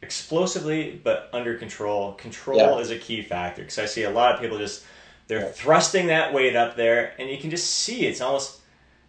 explosively 0.02 1.00
but 1.04 1.30
under 1.34 1.56
control. 1.56 2.14
Control 2.14 2.58
Yeah. 2.60 2.78
is 2.78 2.92
a 2.92 2.98
key 2.98 3.22
factor 3.22 3.62
because 3.62 3.80
I 3.80 3.86
see 3.86 4.04
a 4.04 4.10
lot 4.10 4.36
of 4.36 4.42
people 4.42 4.58
just 4.58 4.84
they're 5.28 5.40
Yeah. 5.42 5.52
thrusting 5.52 6.08
that 6.08 6.34
weight 6.34 6.56
up 6.56 6.78
there, 6.78 7.14
and 7.20 7.30
you 7.30 7.38
can 7.38 7.50
just 7.50 7.70
see 7.70 8.06
it's 8.08 8.22
almost, 8.22 8.60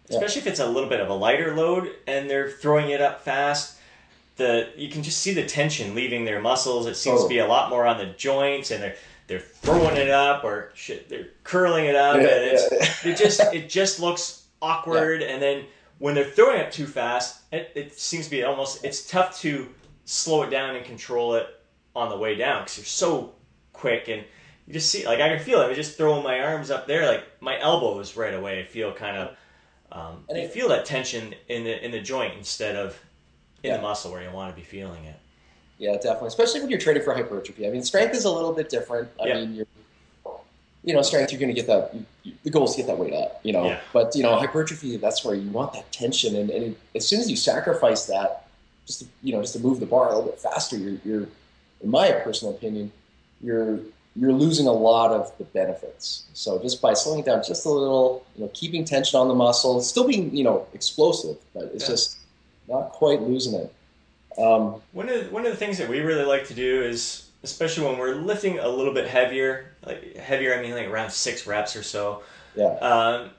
Yeah. 0.09 0.17
especially 0.17 0.41
if 0.41 0.47
it's 0.47 0.59
a 0.59 0.65
little 0.67 0.89
bit 0.89 0.99
of 0.99 1.07
a 1.09 1.13
lighter 1.13 1.55
load 1.55 1.91
and 2.07 2.29
they're 2.29 2.49
throwing 2.51 2.89
it 2.89 3.01
up 3.01 3.23
fast. 3.23 3.75
The 4.35 4.67
you 4.75 4.89
can 4.89 5.01
just 5.03 5.19
see 5.21 5.33
the 5.33 5.45
tension 5.45 5.95
leaving 5.95 6.25
their 6.25 6.41
muscles. 6.41 6.87
It 6.87 6.95
seems 6.95 7.23
to 7.23 7.29
be 7.29 7.39
a 7.39 7.47
lot 7.47 7.69
more 7.69 7.85
on 7.85 7.97
the 7.97 8.07
joints, 8.07 8.71
and 8.71 8.83
they're 8.83 8.95
they're 9.27 9.39
throwing 9.39 9.95
it 9.95 10.09
up 10.09 10.43
or 10.43 10.71
shit, 10.73 11.07
they're 11.07 11.27
curling 11.43 11.85
it 11.85 11.95
up, 11.95 12.15
Yeah, 12.17 12.21
and 12.23 12.43
it's 12.45 13.03
yeah. 13.05 13.11
it 13.11 13.17
just 13.17 13.39
it 13.53 13.69
just 13.69 13.99
looks 13.99 14.43
awkward 14.61 15.21
and 15.21 15.41
then 15.41 15.63
when 15.99 16.15
they're 16.15 16.25
throwing 16.25 16.59
it 16.59 16.69
too 16.71 16.85
fast 16.85 17.37
it, 17.53 17.71
it 17.75 17.97
seems 17.97 18.25
to 18.25 18.31
be 18.31 18.43
almost 18.43 18.83
it's 18.83 19.07
tough 19.07 19.39
to 19.39 19.69
slow 20.09 20.41
it 20.41 20.49
down 20.49 20.75
and 20.75 20.83
control 20.85 21.35
it 21.35 21.45
on 21.95 22.09
the 22.09 22.17
way 22.17 22.33
down 22.35 22.63
because 22.63 22.77
you're 22.77 22.85
so 22.85 23.31
quick 23.73 24.07
and 24.07 24.23
you 24.65 24.73
just 24.73 24.89
see 24.89 25.05
like 25.05 25.19
i 25.21 25.29
can 25.29 25.39
feel 25.39 25.61
it 25.61 25.65
i 25.65 25.67
was 25.67 25.77
just 25.77 25.97
throwing 25.97 26.23
my 26.23 26.39
arms 26.41 26.71
up 26.71 26.87
there 26.87 27.05
like 27.05 27.23
my 27.41 27.59
elbows 27.59 28.17
right 28.17 28.33
away 28.33 28.63
feel 28.63 28.91
kind 28.91 29.17
of 29.17 29.35
um, 29.91 30.23
And 30.29 30.37
you 30.39 30.43
it- 30.45 30.51
feel 30.51 30.69
that 30.69 30.85
tension 30.85 31.33
in 31.47 31.63
the 31.63 31.83
in 31.85 31.91
the 31.91 31.99
joint 32.01 32.33
instead 32.37 32.75
of 32.75 32.97
in 33.63 33.69
Yeah. 33.71 33.77
the 33.77 33.83
muscle 33.83 34.11
where 34.11 34.23
you 34.23 34.31
want 34.31 34.51
to 34.53 34.59
be 34.59 34.65
feeling 34.65 35.03
it 35.05 35.15
Yeah, 35.79 35.93
definitely. 35.93 36.27
Especially 36.29 36.59
when 36.61 36.69
you're 36.71 36.79
training 36.79 37.03
for 37.03 37.13
hypertrophy. 37.13 37.65
I 37.67 37.69
mean, 37.69 37.83
strength 37.83 38.13
is 38.15 38.25
a 38.25 38.31
little 38.31 38.51
bit 38.53 38.67
different. 38.69 39.09
I 39.21 39.27
Yeah. 39.27 39.33
mean, 39.35 39.55
you're, 39.55 39.67
you 40.83 40.93
know, 40.93 41.01
strength, 41.01 41.31
you're 41.31 41.39
going 41.39 41.53
to 41.55 41.59
get 41.61 41.67
that. 41.67 41.93
You- 42.23 42.33
the 42.43 42.49
goal 42.49 42.65
is 42.65 42.71
to 42.71 42.77
get 42.77 42.87
that 42.87 42.97
weight 42.99 43.13
up, 43.13 43.39
you 43.43 43.53
know. 43.53 43.65
Yeah. 43.65 43.79
But, 43.93 44.13
you 44.15 44.21
know, 44.23 44.35
hypertrophy, 44.35 44.97
that's 44.97 45.23
where 45.25 45.35
you 45.35 45.49
want 45.51 45.71
that 45.73 45.89
tension. 45.91 46.35
And, 46.35 46.49
and 46.49 46.63
it, 46.65 46.77
as 46.95 47.07
soon 47.07 47.19
as 47.21 47.29
you 47.29 47.35
sacrifice 47.37 48.05
that, 48.07 48.45
just 48.89 49.01
to, 49.01 49.05
you 49.21 49.31
know, 49.33 49.41
just 49.41 49.53
to 49.53 49.59
move 49.59 49.79
the 49.79 49.85
bar 49.85 50.07
a 50.07 50.15
little 50.15 50.23
bit 50.31 50.39
faster, 50.39 50.75
you're, 50.75 50.97
you're 51.05 51.27
in 51.83 51.91
my 51.91 52.11
personal 52.11 52.55
opinion, 52.55 52.91
you're 53.39 53.79
you're 54.15 54.33
losing 54.33 54.65
a 54.65 54.71
lot 54.71 55.11
of 55.11 55.31
the 55.37 55.43
benefits. 55.43 56.23
So 56.33 56.59
just 56.59 56.81
by 56.81 56.93
slowing 56.95 57.23
down 57.23 57.43
just 57.47 57.65
a 57.67 57.69
little, 57.69 58.25
you 58.35 58.43
know, 58.43 58.49
keeping 58.55 58.83
tension 58.83 59.19
on 59.19 59.27
the 59.27 59.35
muscle, 59.35 59.79
still 59.81 60.07
being, 60.07 60.35
you 60.35 60.43
know, 60.43 60.65
explosive, 60.73 61.37
but 61.53 61.65
it's 61.75 61.83
Yeah. 61.83 61.89
just 61.89 62.17
not 62.67 62.89
quite 62.91 63.21
losing 63.21 63.53
it. 63.53 63.73
Um, 64.37 64.81
One 64.93 65.07
of 65.09 65.23
the, 65.25 65.29
one 65.31 65.45
of 65.45 65.51
the 65.51 65.57
things 65.57 65.77
that 65.77 65.87
we 65.87 65.99
really 65.99 66.25
like 66.25 66.47
to 66.47 66.53
do 66.55 66.81
is, 66.81 67.29
especially 67.43 67.85
when 67.85 67.97
we're 67.99 68.15
lifting 68.15 68.57
a 68.59 68.67
little 68.67 68.93
bit 68.93 69.07
heavier, 69.07 69.71
like 69.85 70.15
heavier, 70.17 70.55
I 70.57 70.61
mean 70.63 70.71
like 70.73 70.87
around 70.87 71.11
six 71.11 71.45
reps 71.45 71.75
or 71.75 71.83
so. 71.83 72.23
yeah. 72.55 72.73
Um, 72.81 73.29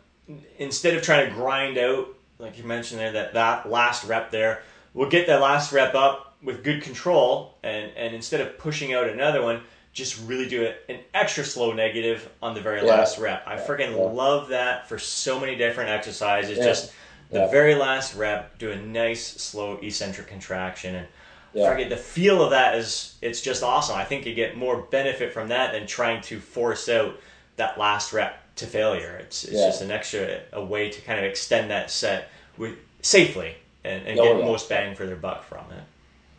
instead 0.59 0.95
of 0.95 1.03
trying 1.03 1.29
to 1.29 1.35
grind 1.35 1.77
out, 1.79 2.07
like 2.39 2.57
you 2.57 2.65
mentioned 2.65 3.01
there, 3.01 3.13
that 3.13 3.35
that 3.35 3.69
last 3.69 4.05
rep 4.05 4.31
there, 4.31 4.63
we'll 4.95 5.09
get 5.11 5.27
that 5.27 5.41
last 5.41 5.73
rep 5.73 5.95
up 5.95 6.37
with 6.43 6.65
good 6.65 6.83
control, 6.83 7.57
and 7.63 7.91
and 7.97 8.15
instead 8.15 8.41
of 8.41 8.59
pushing 8.59 8.95
out 8.95 9.09
another 9.09 9.43
one, 9.43 9.63
just 9.93 10.21
really 10.27 10.49
do 10.49 10.63
it 10.63 10.83
an 10.89 11.01
extra 11.15 11.45
slow 11.45 11.73
negative 11.73 12.29
on 12.43 12.55
the 12.55 12.61
very 12.61 12.79
Yeah. 12.85 12.95
last 12.95 13.19
rep. 13.19 13.43
I 13.47 13.57
freaking 13.57 13.91
Yeah. 13.91 14.03
love 14.05 14.49
that 14.49 14.89
for 14.89 14.99
so 14.99 15.39
many 15.41 15.57
different 15.57 15.91
exercises. 15.91 16.59
Yeah. 16.59 16.65
Just 16.65 16.93
the 17.31 17.47
very 17.49 17.75
last 17.75 18.15
rep, 18.15 18.59
do 18.59 18.71
a 18.71 18.77
nice 18.77 19.25
slow 19.25 19.79
eccentric 19.83 20.29
contraction 20.29 20.95
and 20.95 21.07
Yeah. 21.53 21.69
Forget 21.69 21.89
the 21.89 21.97
feel 21.97 22.45
of 22.45 22.51
that 22.51 22.77
is 22.77 23.15
it's 23.21 23.41
just 23.41 23.65
awesome. 23.65 23.97
I 23.97 24.05
think 24.05 24.25
you 24.25 24.35
get 24.35 24.57
more 24.57 24.83
benefit 24.83 25.33
from 25.33 25.49
that 25.49 25.73
than 25.73 25.85
trying 25.85 26.21
to 26.23 26.39
force 26.39 26.89
out 26.89 27.19
that 27.57 27.77
last 27.77 28.13
rep 28.13 28.39
to 28.55 28.67
failure. 28.67 29.17
It's, 29.21 29.43
it's 29.43 29.61
just 29.61 29.83
an 29.83 29.91
extra 29.91 30.43
a 30.53 30.63
way 30.63 30.91
to 30.91 31.01
kind 31.01 31.19
of 31.19 31.25
extend 31.25 31.69
that 31.73 31.91
set 31.91 32.29
with 32.57 32.77
safely 33.03 33.57
and, 33.85 34.07
and 34.07 34.19
Oh, 34.19 34.25
get 34.25 34.39
yeah. 34.39 34.45
most 34.45 34.69
bang 34.69 34.95
for 34.95 35.07
their 35.07 35.17
buck 35.17 35.45
from 35.45 35.65
it. 35.73 35.83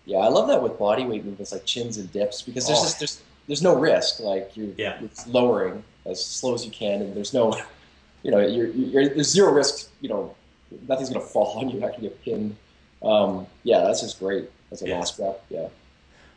Yeah, 0.05 0.17
I 0.19 0.27
love 0.29 0.47
that 0.47 0.61
with 0.61 0.77
body 0.79 1.05
weight 1.05 1.23
movements 1.25 1.51
like 1.51 1.65
chins 1.65 1.97
and 1.97 2.11
dips 2.11 2.41
because 2.41 2.67
there's 2.67 2.79
Oh. 2.79 2.83
just 2.83 2.99
there's 2.99 3.21
there's 3.47 3.61
no 3.61 3.75
risk. 3.75 4.19
Like 4.19 4.55
you, 4.55 4.73
Yeah. 4.77 4.99
it's 5.03 5.27
lowering 5.27 5.83
as 6.05 6.23
slow 6.23 6.53
as 6.53 6.65
you 6.65 6.71
can, 6.71 7.01
and 7.01 7.15
there's 7.15 7.33
no, 7.33 7.53
you 8.23 8.31
know, 8.31 8.39
you're, 8.39 8.67
you're 8.67 9.09
there's 9.09 9.29
zero 9.29 9.51
risk. 9.51 9.89
You 10.01 10.09
know, 10.09 10.35
nothing's 10.87 11.09
gonna 11.09 11.25
fall 11.35 11.57
on 11.59 11.67
you. 11.69 11.73
You're 11.79 11.81
not 11.81 11.91
gonna 11.97 12.09
get 12.09 12.21
pinned. 12.23 12.55
Um, 13.03 13.47
yeah, 13.63 13.81
that's 13.81 14.01
just 14.01 14.19
great. 14.19 14.49
That's 14.69 14.81
a 14.83 14.87
Yeah. 14.87 14.99
last 14.99 15.19
rep. 15.19 15.43
Yeah, 15.49 15.67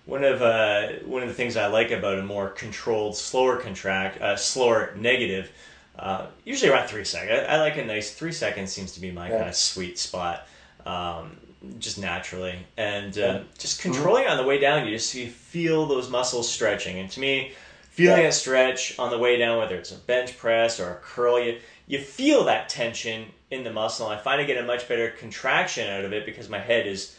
One 0.07 0.25
of 0.25 0.43
uh, 0.43 0.89
one 1.07 1.23
of 1.23 1.29
the 1.29 1.35
things 1.35 1.57
I 1.57 1.67
like 1.67 1.91
about 1.91 2.19
a 2.19 2.23
more 2.23 2.49
controlled, 2.49 3.17
slower 3.17 3.57
contract, 3.59 4.21
uh, 4.21 4.37
slower 4.37 4.95
negative, 4.97 5.51
uh, 5.99 6.27
usually 6.45 6.71
around 6.71 6.89
three 6.89 7.05
seconds. 7.05 7.47
I, 7.49 7.55
I 7.55 7.61
like 7.61 7.77
a 7.77 7.85
nice 7.85 8.13
three 8.13 8.33
seconds 8.33 8.73
seems 8.73 8.93
to 8.93 9.01
be 9.01 9.11
my 9.11 9.29
Yeah. 9.31 9.37
kind 9.39 9.49
of 9.49 9.55
sweet 9.55 9.99
spot, 9.99 10.47
um, 10.87 11.37
just 11.79 11.99
naturally, 11.99 12.59
and 12.77 13.17
uh, 13.19 13.41
just 13.59 13.81
controlling 13.81 14.27
on 14.27 14.37
the 14.37 14.45
way 14.45 14.59
down. 14.59 14.87
You 14.87 14.95
just 14.95 15.15
you 15.15 15.29
feel 15.29 15.87
those 15.87 16.11
muscles 16.11 16.51
stretching, 16.51 16.99
and 16.99 17.11
to 17.11 17.21
me, 17.21 17.53
feeling 17.91 18.23
Yeah. 18.23 18.29
a 18.29 18.33
stretch 18.33 18.99
on 18.99 19.11
the 19.11 19.19
way 19.19 19.37
down, 19.39 19.59
whether 19.59 19.77
it's 19.77 19.93
a 19.93 19.97
bench 19.99 20.37
press 20.37 20.79
or 20.81 20.91
a 20.91 20.97
curl, 20.97 21.41
you 21.41 21.59
you 21.87 21.99
feel 21.99 22.45
that 22.45 22.69
tension 22.69 23.27
in 23.51 23.65
the 23.65 23.73
muscle. 23.73 24.07
I 24.07 24.17
find 24.17 24.41
I 24.41 24.45
get 24.45 24.57
a 24.63 24.67
much 24.67 24.89
better 24.89 25.11
contraction 25.11 25.89
out 25.91 26.05
of 26.05 26.13
it 26.13 26.25
because 26.27 26.49
my 26.49 26.59
head 26.59 26.87
is 26.87 27.17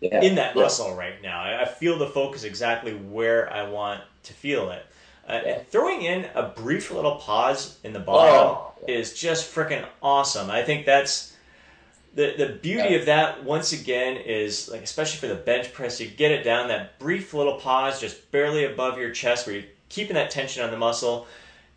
yeah, 0.00 0.20
in 0.22 0.34
that 0.36 0.54
Yeah. 0.56 0.62
muscle 0.62 0.94
right 0.94 1.20
now. 1.22 1.42
I, 1.42 1.62
I 1.62 1.64
feel 1.64 1.98
the 1.98 2.08
focus 2.08 2.44
exactly 2.44 2.92
where 2.92 3.52
I 3.52 3.68
want 3.68 4.00
to 4.24 4.32
feel 4.32 4.70
it. 4.70 4.84
Uh, 5.28 5.40
Yeah. 5.44 5.58
throwing 5.70 6.02
in 6.02 6.26
a 6.34 6.42
brief 6.44 6.90
little 6.90 7.16
pause 7.16 7.78
in 7.82 7.92
the 7.92 7.98
bottom 8.00 8.34
Oh, 8.34 8.72
is 8.86 9.12
just 9.18 9.52
freaking 9.54 9.84
awesome. 10.02 10.50
I 10.50 10.62
think 10.62 10.86
that's 10.86 11.32
the 12.16 12.34
the 12.36 12.46
beauty 12.46 12.90
Yeah. 12.90 12.98
of 12.98 13.06
that. 13.06 13.44
Once 13.44 13.72
again, 13.72 14.16
is 14.16 14.68
like 14.68 14.82
especially 14.82 15.20
for 15.20 15.28
the 15.28 15.40
bench 15.40 15.72
press, 15.72 16.00
you 16.00 16.08
get 16.08 16.32
it 16.32 16.42
down 16.42 16.68
that 16.68 16.98
brief 16.98 17.32
little 17.32 17.60
pause, 17.60 18.00
just 18.00 18.30
barely 18.32 18.64
above 18.64 18.98
your 18.98 19.10
chest, 19.10 19.46
where 19.46 19.56
you're 19.56 19.64
keeping 19.88 20.14
that 20.14 20.30
tension 20.30 20.64
on 20.64 20.70
the 20.72 20.76
muscle, 20.78 21.26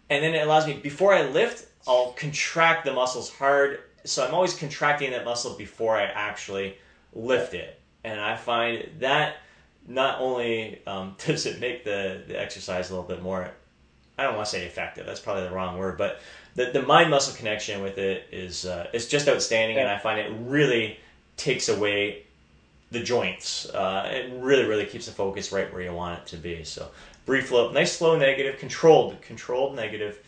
and 0.09 0.23
then 0.23 0.33
it 0.33 0.39
allows 0.43 0.65
me 0.65 0.73
before 0.73 1.13
I 1.13 1.23
lift, 1.25 1.67
I'll 1.87 2.13
contract 2.13 2.85
the 2.85 2.93
muscles 2.93 3.29
hard. 3.29 3.81
So 4.05 4.25
I'm 4.25 4.33
always 4.33 4.55
contracting 4.55 5.11
that 5.11 5.25
muscle 5.25 5.55
before 5.55 5.97
I 5.97 6.05
actually 6.05 6.77
lift 7.13 7.53
it, 7.53 7.79
and 8.03 8.19
I 8.19 8.35
find 8.37 8.89
that 8.99 9.37
not 9.87 10.21
only 10.21 10.81
um, 10.87 11.15
does 11.25 11.45
it 11.45 11.59
make 11.59 11.83
the, 11.83 12.23
the 12.27 12.39
exercise 12.39 12.89
a 12.89 12.93
little 12.93 13.07
bit 13.07 13.21
more 13.21 13.51
I 14.17 14.23
don't 14.23 14.35
want 14.35 14.47
to 14.47 14.51
say 14.51 14.65
effective. 14.65 15.05
That's 15.05 15.21
probably 15.21 15.43
the 15.43 15.51
wrong 15.51 15.77
word, 15.77 15.97
but 15.97 16.19
the, 16.55 16.71
the 16.71 16.81
mind 16.81 17.09
muscle 17.09 17.35
connection 17.35 17.81
with 17.81 17.97
it 17.97 18.27
is 18.31 18.65
uh, 18.65 18.87
is 18.93 19.07
just 19.07 19.27
outstanding, 19.27 19.77
and 19.77 19.87
I 19.87 19.97
find 19.97 20.19
it 20.19 20.31
really 20.45 20.99
takes 21.37 21.69
away 21.69 22.23
the 22.91 23.01
joints. 23.01 23.67
Uh, 23.69 24.09
it 24.11 24.31
really 24.41 24.65
really 24.65 24.85
keeps 24.85 25.05
the 25.05 25.11
focus 25.11 25.51
right 25.51 25.71
where 25.71 25.81
you 25.81 25.93
want 25.93 26.19
it 26.19 26.27
to 26.27 26.37
be. 26.37 26.63
So 26.63 26.89
brief 27.25 27.51
little, 27.51 27.71
nice 27.71 27.97
slow 27.97 28.17
negative, 28.17 28.59
controlled 28.59 29.21
controlled 29.21 29.75
negative, 29.75 30.19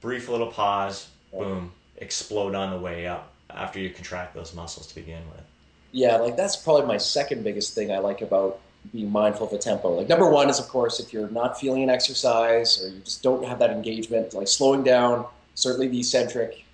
brief 0.00 0.28
little 0.28 0.48
pause, 0.48 1.08
boom, 1.32 1.72
explode 1.96 2.54
on 2.54 2.70
the 2.70 2.78
way 2.78 3.06
up 3.06 3.32
after 3.50 3.78
you 3.78 3.90
contract 3.90 4.34
those 4.34 4.54
muscles 4.54 4.86
to 4.88 4.94
begin 4.94 5.22
with. 5.30 5.44
Yeah, 5.92 6.16
like 6.16 6.36
that's 6.36 6.56
probably 6.56 6.86
my 6.86 6.98
second 6.98 7.44
biggest 7.44 7.74
thing 7.74 7.92
I 7.92 7.98
like 7.98 8.22
about 8.22 8.60
being 8.92 9.10
mindful 9.10 9.46
of 9.46 9.52
the 9.52 9.58
tempo. 9.58 9.94
Like 9.94 10.08
number 10.08 10.28
one 10.28 10.50
is 10.50 10.58
of 10.58 10.68
course 10.68 11.00
if 11.00 11.12
you're 11.12 11.30
not 11.30 11.58
feeling 11.58 11.82
an 11.82 11.90
exercise 11.90 12.82
or 12.82 12.88
you 12.88 13.00
just 13.00 13.22
don't 13.22 13.44
have 13.44 13.58
that 13.60 13.70
engagement, 13.70 14.34
like 14.34 14.48
slowing 14.48 14.82
down, 14.82 15.26
certainly 15.54 15.88
the 15.88 15.98
eccentric, 16.00 16.64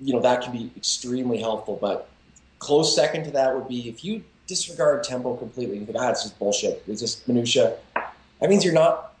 you 0.00 0.12
know, 0.12 0.20
that 0.20 0.42
can 0.42 0.52
be 0.52 0.70
extremely 0.76 1.38
helpful. 1.38 1.78
But 1.80 2.08
close 2.58 2.94
second 2.94 3.24
to 3.24 3.30
that 3.32 3.54
would 3.54 3.68
be 3.68 3.88
if 3.88 4.04
you 4.04 4.24
disregard 4.46 5.04
tempo 5.04 5.36
completely, 5.36 5.78
you 5.78 5.84
think, 5.86 5.98
ah, 6.00 6.10
it's 6.10 6.22
just 6.22 6.38
bullshit, 6.38 6.82
it's 6.86 7.00
just 7.00 7.26
minutia. 7.28 7.76
That 8.40 8.48
means 8.50 8.64
you're 8.64 8.74
not 8.74 9.14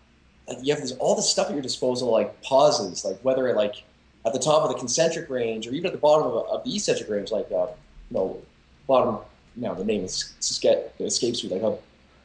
like 0.46 0.58
you 0.62 0.72
have 0.72 0.80
this 0.82 0.92
all 0.92 1.14
this 1.14 1.28
stuff 1.28 1.48
at 1.48 1.52
your 1.52 1.62
disposal, 1.62 2.10
like 2.10 2.40
pauses, 2.42 3.04
like 3.04 3.18
whether 3.22 3.48
it, 3.48 3.56
like 3.56 3.82
at 4.24 4.32
the 4.32 4.38
top 4.38 4.62
of 4.62 4.68
the 4.70 4.78
concentric 4.78 5.28
range 5.28 5.66
or 5.66 5.72
even 5.72 5.86
at 5.86 5.92
the 5.92 5.98
bottom 5.98 6.26
of, 6.26 6.46
of 6.46 6.64
the 6.64 6.74
eccentric 6.74 7.08
range, 7.10 7.30
like 7.30 7.46
uh, 7.52 7.66
you 8.10 8.16
know, 8.16 8.40
bottom. 8.86 9.18
Now 9.56 9.74
the 9.74 9.84
name 9.84 10.04
is 10.04 10.34
esca- 10.40 10.84
escapes 11.00 11.42
me, 11.42 11.50
like 11.50 11.62
a 11.62 11.76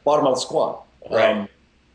bottom 0.04 0.26
out 0.26 0.38
squat, 0.40 0.86
Right. 1.10 1.36
um, 1.36 1.48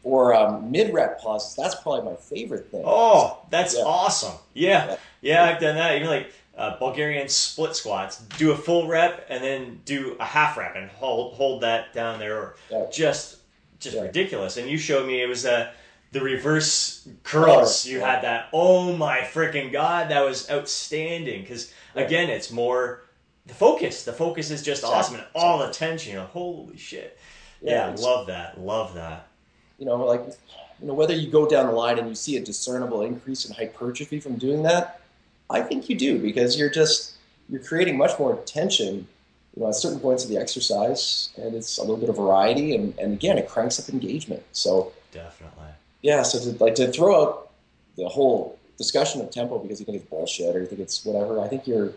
or 0.04 0.34
um, 0.34 0.72
mid 0.72 0.94
rep 0.94 1.20
pauses. 1.22 1.56
That's 1.56 1.76
probably 1.76 2.10
my 2.12 2.16
favorite 2.18 2.72
thing. 2.72 2.84
Oh, 2.86 3.40
that's 3.50 3.76
Yeah. 3.76 3.84
awesome. 3.84 4.36
Yeah. 4.54 4.86
Yeah. 4.88 4.98
yeah. 5.22 5.44
I've 5.46 5.60
done 5.62 5.76
that. 5.76 5.96
Even 5.96 6.08
like 6.08 6.32
uh, 6.58 6.78
Bulgarian 6.78 7.28
split 7.30 7.76
squats. 7.76 8.20
Do 8.38 8.52
a 8.52 8.56
full 8.58 8.88
rep 8.88 9.26
and 9.30 9.44
then 9.44 9.82
do 9.86 10.16
a 10.20 10.26
half 10.26 10.58
rep 10.58 10.76
and 10.76 10.90
hold 10.92 11.36
hold 11.36 11.62
that 11.64 11.94
down 11.94 12.20
there. 12.20 12.38
Or 12.38 12.56
Yeah. 12.70 12.86
Just 12.92 13.38
just 13.80 13.96
Yeah. 13.96 14.04
ridiculous. 14.04 14.58
And 14.58 14.70
you 14.70 14.78
showed 14.78 15.08
me 15.08 15.22
it 15.22 15.28
was 15.28 15.46
uh, 15.46 15.72
the 16.12 16.22
reverse 16.22 17.08
curls. 17.24 17.86
Oh, 17.86 17.90
you 17.90 18.00
yeah. 18.00 18.12
had 18.16 18.24
that. 18.24 18.50
Oh 18.54 18.96
my 18.96 19.20
freaking 19.20 19.72
god, 19.72 20.10
that 20.12 20.22
was 20.26 20.50
outstanding. 20.50 21.42
Because 21.42 21.74
again, 21.96 22.30
it's 22.30 22.52
more 22.52 23.04
the 23.46 23.54
focus. 23.54 24.04
The 24.04 24.14
focus 24.14 24.50
is 24.52 24.62
just 24.64 24.84
awesome 24.84 25.16
and 25.16 25.26
all 25.36 25.60
the 25.60 25.72
tension. 25.72 26.14
You're 26.14 26.22
like, 26.22 26.32
holy 26.32 26.78
shit. 26.78 27.18
Yeah, 27.62 27.86
it's- 27.88 28.02
love 28.02 28.28
that. 28.28 28.60
Love 28.60 28.94
that. 28.96 29.28
You 29.80 29.86
know, 29.86 29.98
like 29.98 30.22
you 30.82 30.88
know, 30.88 30.94
whether 30.94 31.14
you 31.14 31.30
go 31.30 31.48
down 31.48 31.68
the 31.68 31.72
line 31.72 31.98
and 31.98 32.08
you 32.08 32.16
see 32.16 32.38
a 32.38 32.42
discernible 32.42 33.02
increase 33.02 33.46
in 33.46 33.54
hypertrophy 33.54 34.20
from 34.20 34.36
doing 34.38 34.64
that, 34.64 35.02
I 35.50 35.62
think 35.62 35.90
you 35.90 35.98
do 35.98 36.20
because 36.20 36.58
you're 36.60 36.70
just 36.70 37.16
you're 37.50 37.62
creating 37.62 37.98
much 37.98 38.18
more 38.20 38.36
tension, 38.46 39.08
you 39.56 39.64
know, 39.64 39.70
at 39.70 39.76
certain 39.76 40.00
points 40.00 40.24
of 40.24 40.30
the 40.30 40.38
exercise, 40.38 41.30
and 41.38 41.56
it's 41.56 41.78
a 41.78 41.82
little 41.82 41.98
bit 41.98 42.10
of 42.10 42.18
variety, 42.18 42.76
and, 42.76 42.98
and 43.00 43.14
again, 43.14 43.38
it 43.38 43.50
cranks 43.50 43.80
up 43.80 43.90
engagement. 43.90 44.44
So 44.52 44.94
definitely, 45.12 45.70
yeah. 46.02 46.24
So 46.24 46.40
to, 46.40 46.64
like 46.64 46.76
to 46.76 46.92
throw 46.92 47.22
out 47.22 47.50
the 47.98 48.08
whole 48.08 48.60
discussion 48.78 49.22
of 49.22 49.32
tempo 49.32 49.60
because 49.60 49.80
you 49.80 49.86
think 49.86 49.98
it's 49.98 50.10
bullshit 50.10 50.56
or 50.56 50.60
you 50.60 50.66
think 50.66 50.82
it's 50.82 51.04
whatever, 51.04 51.42
I 51.42 51.48
think 51.48 51.68
you're 51.68 51.94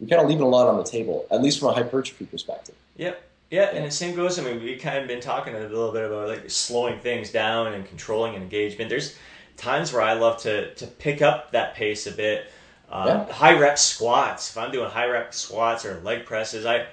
you're 0.00 0.08
kind 0.08 0.22
of 0.22 0.28
leaving 0.28 0.44
a 0.44 0.48
lot 0.48 0.66
on 0.66 0.76
the 0.76 0.84
table, 0.84 1.26
at 1.30 1.42
least 1.42 1.58
from 1.58 1.68
a 1.68 1.72
hypertrophy 1.72 2.26
perspective. 2.26 2.74
Yep. 2.96 3.22
Yeah, 3.50 3.70
and 3.72 3.84
the 3.84 3.90
same 3.90 4.16
goes. 4.16 4.38
I 4.38 4.42
mean, 4.42 4.62
we 4.62 4.76
kind 4.76 4.98
of 4.98 5.06
been 5.06 5.20
talking 5.20 5.54
a 5.54 5.60
little 5.60 5.92
bit 5.92 6.04
about 6.04 6.28
like 6.28 6.50
slowing 6.50 6.98
things 6.98 7.30
down 7.30 7.74
and 7.74 7.86
controlling 7.86 8.34
engagement. 8.34 8.90
There's 8.90 9.16
times 9.56 9.92
where 9.92 10.02
I 10.02 10.14
love 10.14 10.38
to 10.42 10.74
to 10.74 10.86
pick 10.86 11.22
up 11.22 11.52
that 11.52 11.74
pace 11.74 12.06
a 12.06 12.12
bit. 12.12 12.50
Um, 12.90 13.06
yeah. 13.06 13.32
High 13.32 13.58
rep 13.58 13.78
squats. 13.78 14.50
If 14.50 14.58
I'm 14.58 14.72
doing 14.72 14.90
high 14.90 15.06
rep 15.06 15.32
squats 15.32 15.84
or 15.84 16.00
leg 16.00 16.26
presses, 16.26 16.66
I 16.66 16.86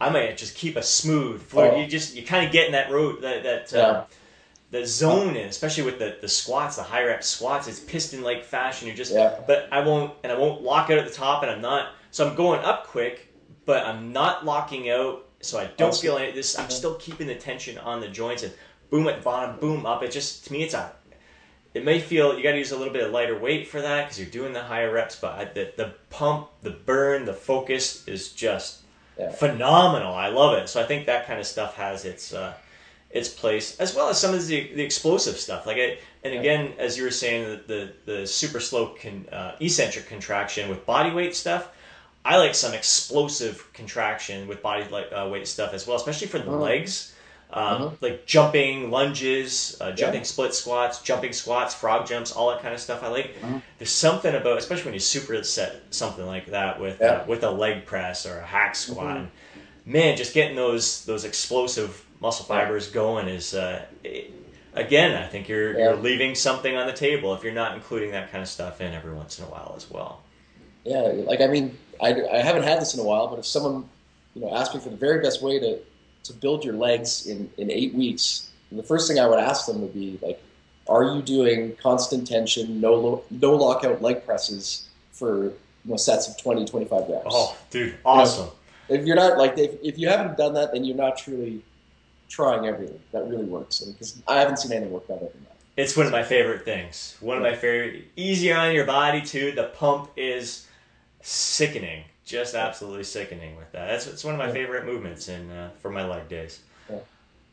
I 0.00 0.10
might 0.10 0.36
just 0.36 0.56
keep 0.56 0.76
a 0.76 0.82
smooth. 0.82 1.44
Oh. 1.54 1.76
You 1.76 1.86
just 1.86 2.14
you 2.16 2.24
kind 2.24 2.44
of 2.44 2.52
get 2.52 2.66
in 2.66 2.72
that 2.72 2.90
road 2.90 3.22
that 3.22 3.42
that. 3.44 3.74
Uh, 3.74 3.78
yeah. 3.78 3.84
Uh, 3.84 4.04
the 4.70 4.86
zone 4.86 5.34
in, 5.34 5.48
especially 5.48 5.82
with 5.82 5.98
the, 5.98 6.16
the 6.20 6.28
squats, 6.28 6.76
the 6.76 6.82
high 6.84 7.02
rep 7.02 7.24
squats, 7.24 7.66
it's 7.66 7.80
piston 7.80 8.22
like 8.22 8.44
fashion. 8.44 8.86
You're 8.86 8.96
just, 8.96 9.12
yeah. 9.12 9.40
but 9.44 9.68
I 9.72 9.80
won't, 9.80 10.14
and 10.22 10.30
I 10.30 10.38
won't 10.38 10.62
lock 10.62 10.90
out 10.90 10.98
at 10.98 11.08
the 11.08 11.12
top, 11.12 11.42
and 11.42 11.50
I'm 11.50 11.60
not. 11.60 11.92
So 12.12 12.28
I'm 12.28 12.36
going 12.36 12.60
up 12.60 12.86
quick, 12.86 13.34
but 13.66 13.84
I'm 13.84 14.12
not 14.12 14.44
locking 14.44 14.88
out 14.88 15.26
so 15.40 15.58
I 15.58 15.66
don't 15.76 15.94
feel 15.94 16.16
any 16.16 16.32
this. 16.32 16.58
I'm 16.58 16.70
still 16.70 16.94
keeping 16.96 17.26
the 17.26 17.34
tension 17.34 17.78
on 17.78 18.00
the 18.00 18.08
joints 18.08 18.42
and 18.42 18.52
boom 18.90 19.06
at 19.08 19.18
the 19.18 19.22
bottom, 19.22 19.58
boom 19.58 19.86
up. 19.86 20.02
It 20.02 20.12
just 20.12 20.46
to 20.46 20.52
me, 20.52 20.62
it's 20.62 20.74
a. 20.74 20.92
It 21.72 21.84
may 21.84 22.00
feel 22.00 22.36
you 22.36 22.42
got 22.42 22.52
to 22.52 22.58
use 22.58 22.72
a 22.72 22.76
little 22.76 22.92
bit 22.92 23.04
of 23.04 23.12
lighter 23.12 23.38
weight 23.38 23.68
for 23.68 23.80
that 23.80 24.04
because 24.04 24.18
you're 24.18 24.28
doing 24.28 24.52
the 24.52 24.62
higher 24.62 24.92
reps, 24.92 25.16
but 25.16 25.38
I, 25.38 25.44
the 25.44 25.72
the 25.76 25.94
pump, 26.10 26.48
the 26.62 26.70
burn, 26.70 27.24
the 27.24 27.32
focus 27.32 28.06
is 28.08 28.32
just 28.32 28.80
yeah. 29.18 29.30
phenomenal. 29.30 30.12
I 30.12 30.28
love 30.28 30.58
it. 30.58 30.68
So 30.68 30.80
I 30.80 30.84
think 30.84 31.06
that 31.06 31.26
kind 31.26 31.38
of 31.38 31.46
stuff 31.46 31.76
has 31.76 32.04
its 32.04 32.34
uh, 32.34 32.54
its 33.10 33.28
place 33.28 33.78
as 33.78 33.94
well 33.94 34.08
as 34.08 34.20
some 34.20 34.34
of 34.34 34.46
the 34.46 34.74
the 34.74 34.82
explosive 34.82 35.36
stuff. 35.36 35.64
Like 35.64 35.76
it, 35.76 36.02
and 36.24 36.34
again, 36.34 36.74
as 36.76 36.98
you 36.98 37.04
were 37.04 37.10
saying, 37.10 37.44
the 37.44 37.92
the, 38.04 38.12
the 38.12 38.26
super 38.26 38.60
slow 38.60 38.96
con, 39.00 39.26
uh, 39.30 39.54
eccentric 39.60 40.06
contraction 40.06 40.68
with 40.68 40.84
body 40.84 41.12
weight 41.12 41.36
stuff 41.36 41.68
I 42.24 42.36
like 42.36 42.54
some 42.54 42.74
explosive 42.74 43.72
contraction 43.72 44.46
with 44.46 44.62
body 44.62 44.84
uh, 44.84 45.28
weight 45.28 45.48
stuff 45.48 45.72
as 45.72 45.86
well, 45.86 45.96
especially 45.96 46.26
for 46.26 46.38
the 46.38 46.50
oh. 46.50 46.58
legs. 46.58 47.14
Um, 47.52 47.64
uh-huh. 47.64 47.90
Like 48.00 48.26
jumping 48.26 48.92
lunges, 48.92 49.76
uh, 49.80 49.90
jumping 49.90 50.20
yeah. 50.20 50.24
split 50.26 50.54
squats, 50.54 51.02
jumping 51.02 51.32
squats, 51.32 51.74
frog 51.74 52.06
jumps, 52.06 52.30
all 52.30 52.50
that 52.50 52.62
kind 52.62 52.72
of 52.72 52.80
stuff. 52.80 53.02
I 53.02 53.08
like. 53.08 53.34
Uh-huh. 53.42 53.58
There's 53.78 53.90
something 53.90 54.34
about, 54.34 54.58
especially 54.58 54.84
when 54.84 54.94
you 54.94 55.00
superset 55.00 55.80
something 55.90 56.24
like 56.26 56.46
that 56.46 56.80
with 56.80 57.00
yeah. 57.00 57.06
uh, 57.06 57.26
with 57.26 57.42
a 57.42 57.50
leg 57.50 57.86
press 57.86 58.24
or 58.24 58.38
a 58.38 58.46
hack 58.46 58.76
squat. 58.76 59.16
Mm-hmm. 59.16 59.92
Man, 59.92 60.16
just 60.16 60.32
getting 60.32 60.54
those 60.54 61.04
those 61.06 61.24
explosive 61.24 62.04
muscle 62.20 62.44
fibers 62.44 62.88
going 62.88 63.26
is 63.26 63.54
uh, 63.54 63.84
it, 64.04 64.32
again. 64.74 65.20
I 65.20 65.26
think 65.26 65.48
you're 65.48 65.76
yeah. 65.76 65.86
you're 65.86 65.96
leaving 65.96 66.36
something 66.36 66.76
on 66.76 66.86
the 66.86 66.92
table 66.92 67.34
if 67.34 67.42
you're 67.42 67.52
not 67.52 67.74
including 67.74 68.12
that 68.12 68.30
kind 68.30 68.42
of 68.42 68.48
stuff 68.48 68.80
in 68.80 68.92
every 68.94 69.12
once 69.12 69.40
in 69.40 69.44
a 69.44 69.48
while 69.48 69.74
as 69.76 69.90
well. 69.90 70.22
Yeah, 70.84 71.12
like 71.26 71.40
I 71.40 71.46
mean, 71.46 71.76
I, 72.00 72.14
I 72.32 72.38
haven't 72.38 72.62
had 72.62 72.80
this 72.80 72.94
in 72.94 73.00
a 73.00 73.04
while, 73.04 73.28
but 73.28 73.38
if 73.38 73.46
someone 73.46 73.88
you 74.34 74.42
know 74.42 74.54
asked 74.54 74.74
me 74.74 74.80
for 74.80 74.90
the 74.90 74.96
very 74.96 75.20
best 75.20 75.42
way 75.42 75.58
to 75.58 75.78
to 76.24 76.32
build 76.32 76.64
your 76.64 76.74
legs 76.74 77.26
in 77.26 77.50
in 77.58 77.70
eight 77.70 77.94
weeks, 77.94 78.50
the 78.72 78.82
first 78.82 79.08
thing 79.08 79.18
I 79.18 79.26
would 79.26 79.38
ask 79.38 79.66
them 79.66 79.80
would 79.82 79.94
be 79.94 80.18
like, 80.22 80.42
are 80.88 81.04
you 81.04 81.22
doing 81.22 81.76
constant 81.76 82.26
tension, 82.26 82.80
no 82.80 82.94
lo- 82.94 83.24
no 83.30 83.54
lockout 83.54 84.02
leg 84.02 84.24
presses 84.24 84.88
for 85.12 85.44
you 85.44 85.54
know, 85.84 85.96
sets 85.96 86.28
of 86.28 86.40
20, 86.40 86.64
25 86.66 87.08
reps? 87.08 87.26
Oh, 87.26 87.56
dude, 87.70 87.96
awesome. 88.04 88.44
You 88.88 88.96
know, 88.96 89.00
if 89.00 89.06
you're 89.06 89.16
not 89.16 89.38
like 89.38 89.56
if, 89.58 89.72
if 89.82 89.98
you 89.98 90.08
haven't 90.08 90.36
done 90.36 90.54
that, 90.54 90.72
then 90.72 90.84
you're 90.84 90.96
not 90.96 91.16
truly 91.16 91.62
trying 92.28 92.66
everything 92.66 92.98
that 93.12 93.26
really 93.28 93.44
works. 93.44 93.80
Because 93.80 94.20
I 94.26 94.38
haven't 94.38 94.58
seen 94.58 94.72
anything 94.72 94.92
work 94.92 95.06
better 95.06 95.20
than 95.20 95.44
that. 95.44 95.56
It's 95.76 95.96
one 95.96 96.06
of 96.06 96.12
my 96.12 96.22
favorite 96.22 96.64
things. 96.64 97.16
One 97.20 97.36
of 97.36 97.42
my 97.42 97.54
favorite, 97.54 98.04
easier 98.16 98.56
on 98.56 98.74
your 98.74 98.84
body 98.84 99.22
too. 99.22 99.52
The 99.52 99.64
pump 99.64 100.10
is 100.16 100.66
sickening, 101.20 102.04
just 102.24 102.54
absolutely 102.54 103.04
sickening 103.04 103.56
with 103.56 103.70
that. 103.72 103.86
That's 103.86 104.06
it's 104.06 104.24
one 104.24 104.34
of 104.34 104.38
my 104.38 104.50
favorite 104.50 104.84
movements 104.86 105.28
in 105.28 105.50
uh, 105.50 105.70
for 105.80 105.90
my 105.90 106.06
leg 106.06 106.28
days. 106.28 106.60
Yeah. 106.88 106.98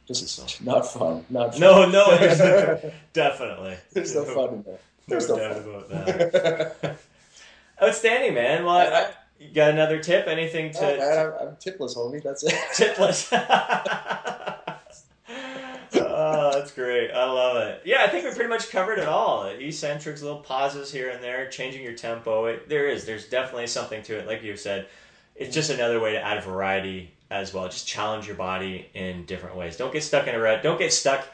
Just 0.08 0.28
so. 0.30 0.46
not 0.64 0.92
fun. 0.92 1.26
Not 1.30 1.52
fun. 1.52 1.62
no, 1.62 1.90
no, 1.90 2.18
there's 2.18 2.94
definitely. 3.14 3.78
There's 3.94 4.16
no, 4.16 4.24
no 4.24 4.34
fun 4.34 4.54
in 4.56 4.64
there. 4.64 4.80
There's 5.08 5.30
no, 5.30 5.36
no 5.36 5.42
doubt 5.42 5.58
about 5.58 5.90
that. 5.90 6.98
Outstanding, 7.82 8.34
man. 8.34 8.66
Well, 8.66 8.76
I, 8.76 8.86
I, 8.86 9.12
you 9.40 9.54
got 9.54 9.70
another 9.70 10.00
tip? 10.00 10.28
Anything 10.28 10.72
to? 10.74 10.80
Oh, 10.80 10.98
man, 10.98 11.34
I'm, 11.42 11.48
I'm 11.48 11.56
tipless, 11.58 11.96
homie. 11.96 12.24
That's 12.24 12.44
it. 12.44 12.54
Tipless 12.74 13.32
oh, 16.36 16.52
that's 16.54 16.72
great. 16.72 17.12
I 17.12 17.26
love 17.26 17.58
it. 17.58 17.82
Yeah, 17.86 18.04
I 18.04 18.08
think 18.08 18.26
we 18.26 18.32
pretty 18.32 18.50
much 18.50 18.70
covered 18.70 19.00
it 19.00 19.08
all. 19.08 19.46
Eccentrics, 19.46 20.22
little 20.22 20.40
pauses 20.40 20.92
here 20.92 21.10
and 21.10 21.24
there, 21.24 21.50
changing 21.50 21.84
your 21.84 21.94
tempo. 21.94 22.46
It, 22.46 22.70
there 22.70 22.88
is. 22.88 23.06
There's 23.06 23.28
definitely 23.30 23.68
something 23.68 24.04
to 24.04 24.18
it. 24.18 24.28
Like 24.28 24.44
you 24.44 24.56
said, 24.58 24.88
it's 25.36 25.54
just 25.54 25.70
another 25.70 26.00
way 26.00 26.14
to 26.14 26.22
add 26.22 26.44
variety 26.44 27.14
as 27.30 27.54
well. 27.54 27.66
Just 27.70 27.88
challenge 27.88 28.28
your 28.28 28.36
body 28.36 28.90
in 28.94 29.26
different 29.26 29.56
ways. 29.56 29.78
Don't 29.78 29.94
get 29.94 30.04
stuck 30.04 30.28
in 30.28 30.36
a 30.36 30.40
rep. 30.40 30.64
Don't 30.64 30.80
get 30.80 30.94
stuck 30.94 31.28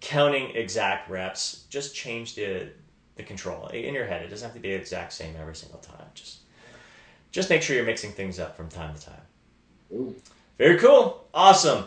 counting 0.00 0.54
exact 0.54 1.10
reps. 1.10 1.64
Just 1.70 1.94
change 1.94 2.34
the 2.34 2.68
the 3.16 3.24
control 3.24 3.66
in 3.68 3.94
your 3.94 4.06
head. 4.06 4.22
It 4.22 4.28
doesn't 4.28 4.46
have 4.46 4.54
to 4.54 4.60
be 4.60 4.68
the 4.68 4.76
exact 4.76 5.12
same 5.12 5.34
every 5.40 5.56
single 5.56 5.80
time. 5.80 6.06
Just 6.14 6.38
just 7.32 7.50
make 7.50 7.62
sure 7.62 7.76
you're 7.76 7.84
mixing 7.84 8.12
things 8.12 8.38
up 8.38 8.56
from 8.56 8.68
time 8.68 8.94
to 8.94 9.04
time. 9.04 9.22
Ooh. 9.92 10.14
Very 10.56 10.78
cool. 10.78 11.26
Awesome. 11.34 11.86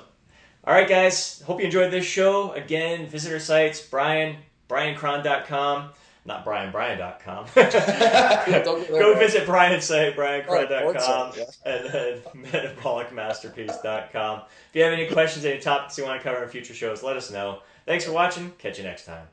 All 0.63 0.73
right, 0.73 0.87
guys. 0.87 1.41
Hope 1.41 1.59
you 1.59 1.65
enjoyed 1.65 1.91
this 1.91 2.05
show. 2.05 2.51
Again, 2.51 3.07
visitor 3.07 3.39
sites, 3.39 3.81
Brian, 3.81 4.37
briankrahn.com. 4.69 5.89
Not 6.23 6.43
Brian, 6.43 6.71
brianbrian.com. 6.71 7.47
Go 8.89 9.17
visit 9.17 9.47
Brian's 9.47 9.85
site, 9.85 10.15
briankrahn.com, 10.15 11.31
yeah. 11.35 11.45
and 11.65 11.89
then 11.89 12.21
metabolicmasterpiece.com. 12.35 14.41
If 14.69 14.75
you 14.75 14.83
have 14.83 14.93
any 14.93 15.07
questions, 15.07 15.45
any 15.45 15.59
topics 15.59 15.97
you 15.97 16.05
want 16.05 16.21
to 16.21 16.23
cover 16.23 16.43
in 16.43 16.49
future 16.49 16.75
shows, 16.75 17.01
let 17.01 17.17
us 17.17 17.31
know. 17.31 17.63
Thanks 17.87 18.05
for 18.05 18.11
watching. 18.11 18.51
Catch 18.59 18.77
you 18.77 18.83
next 18.83 19.05
time. 19.05 19.25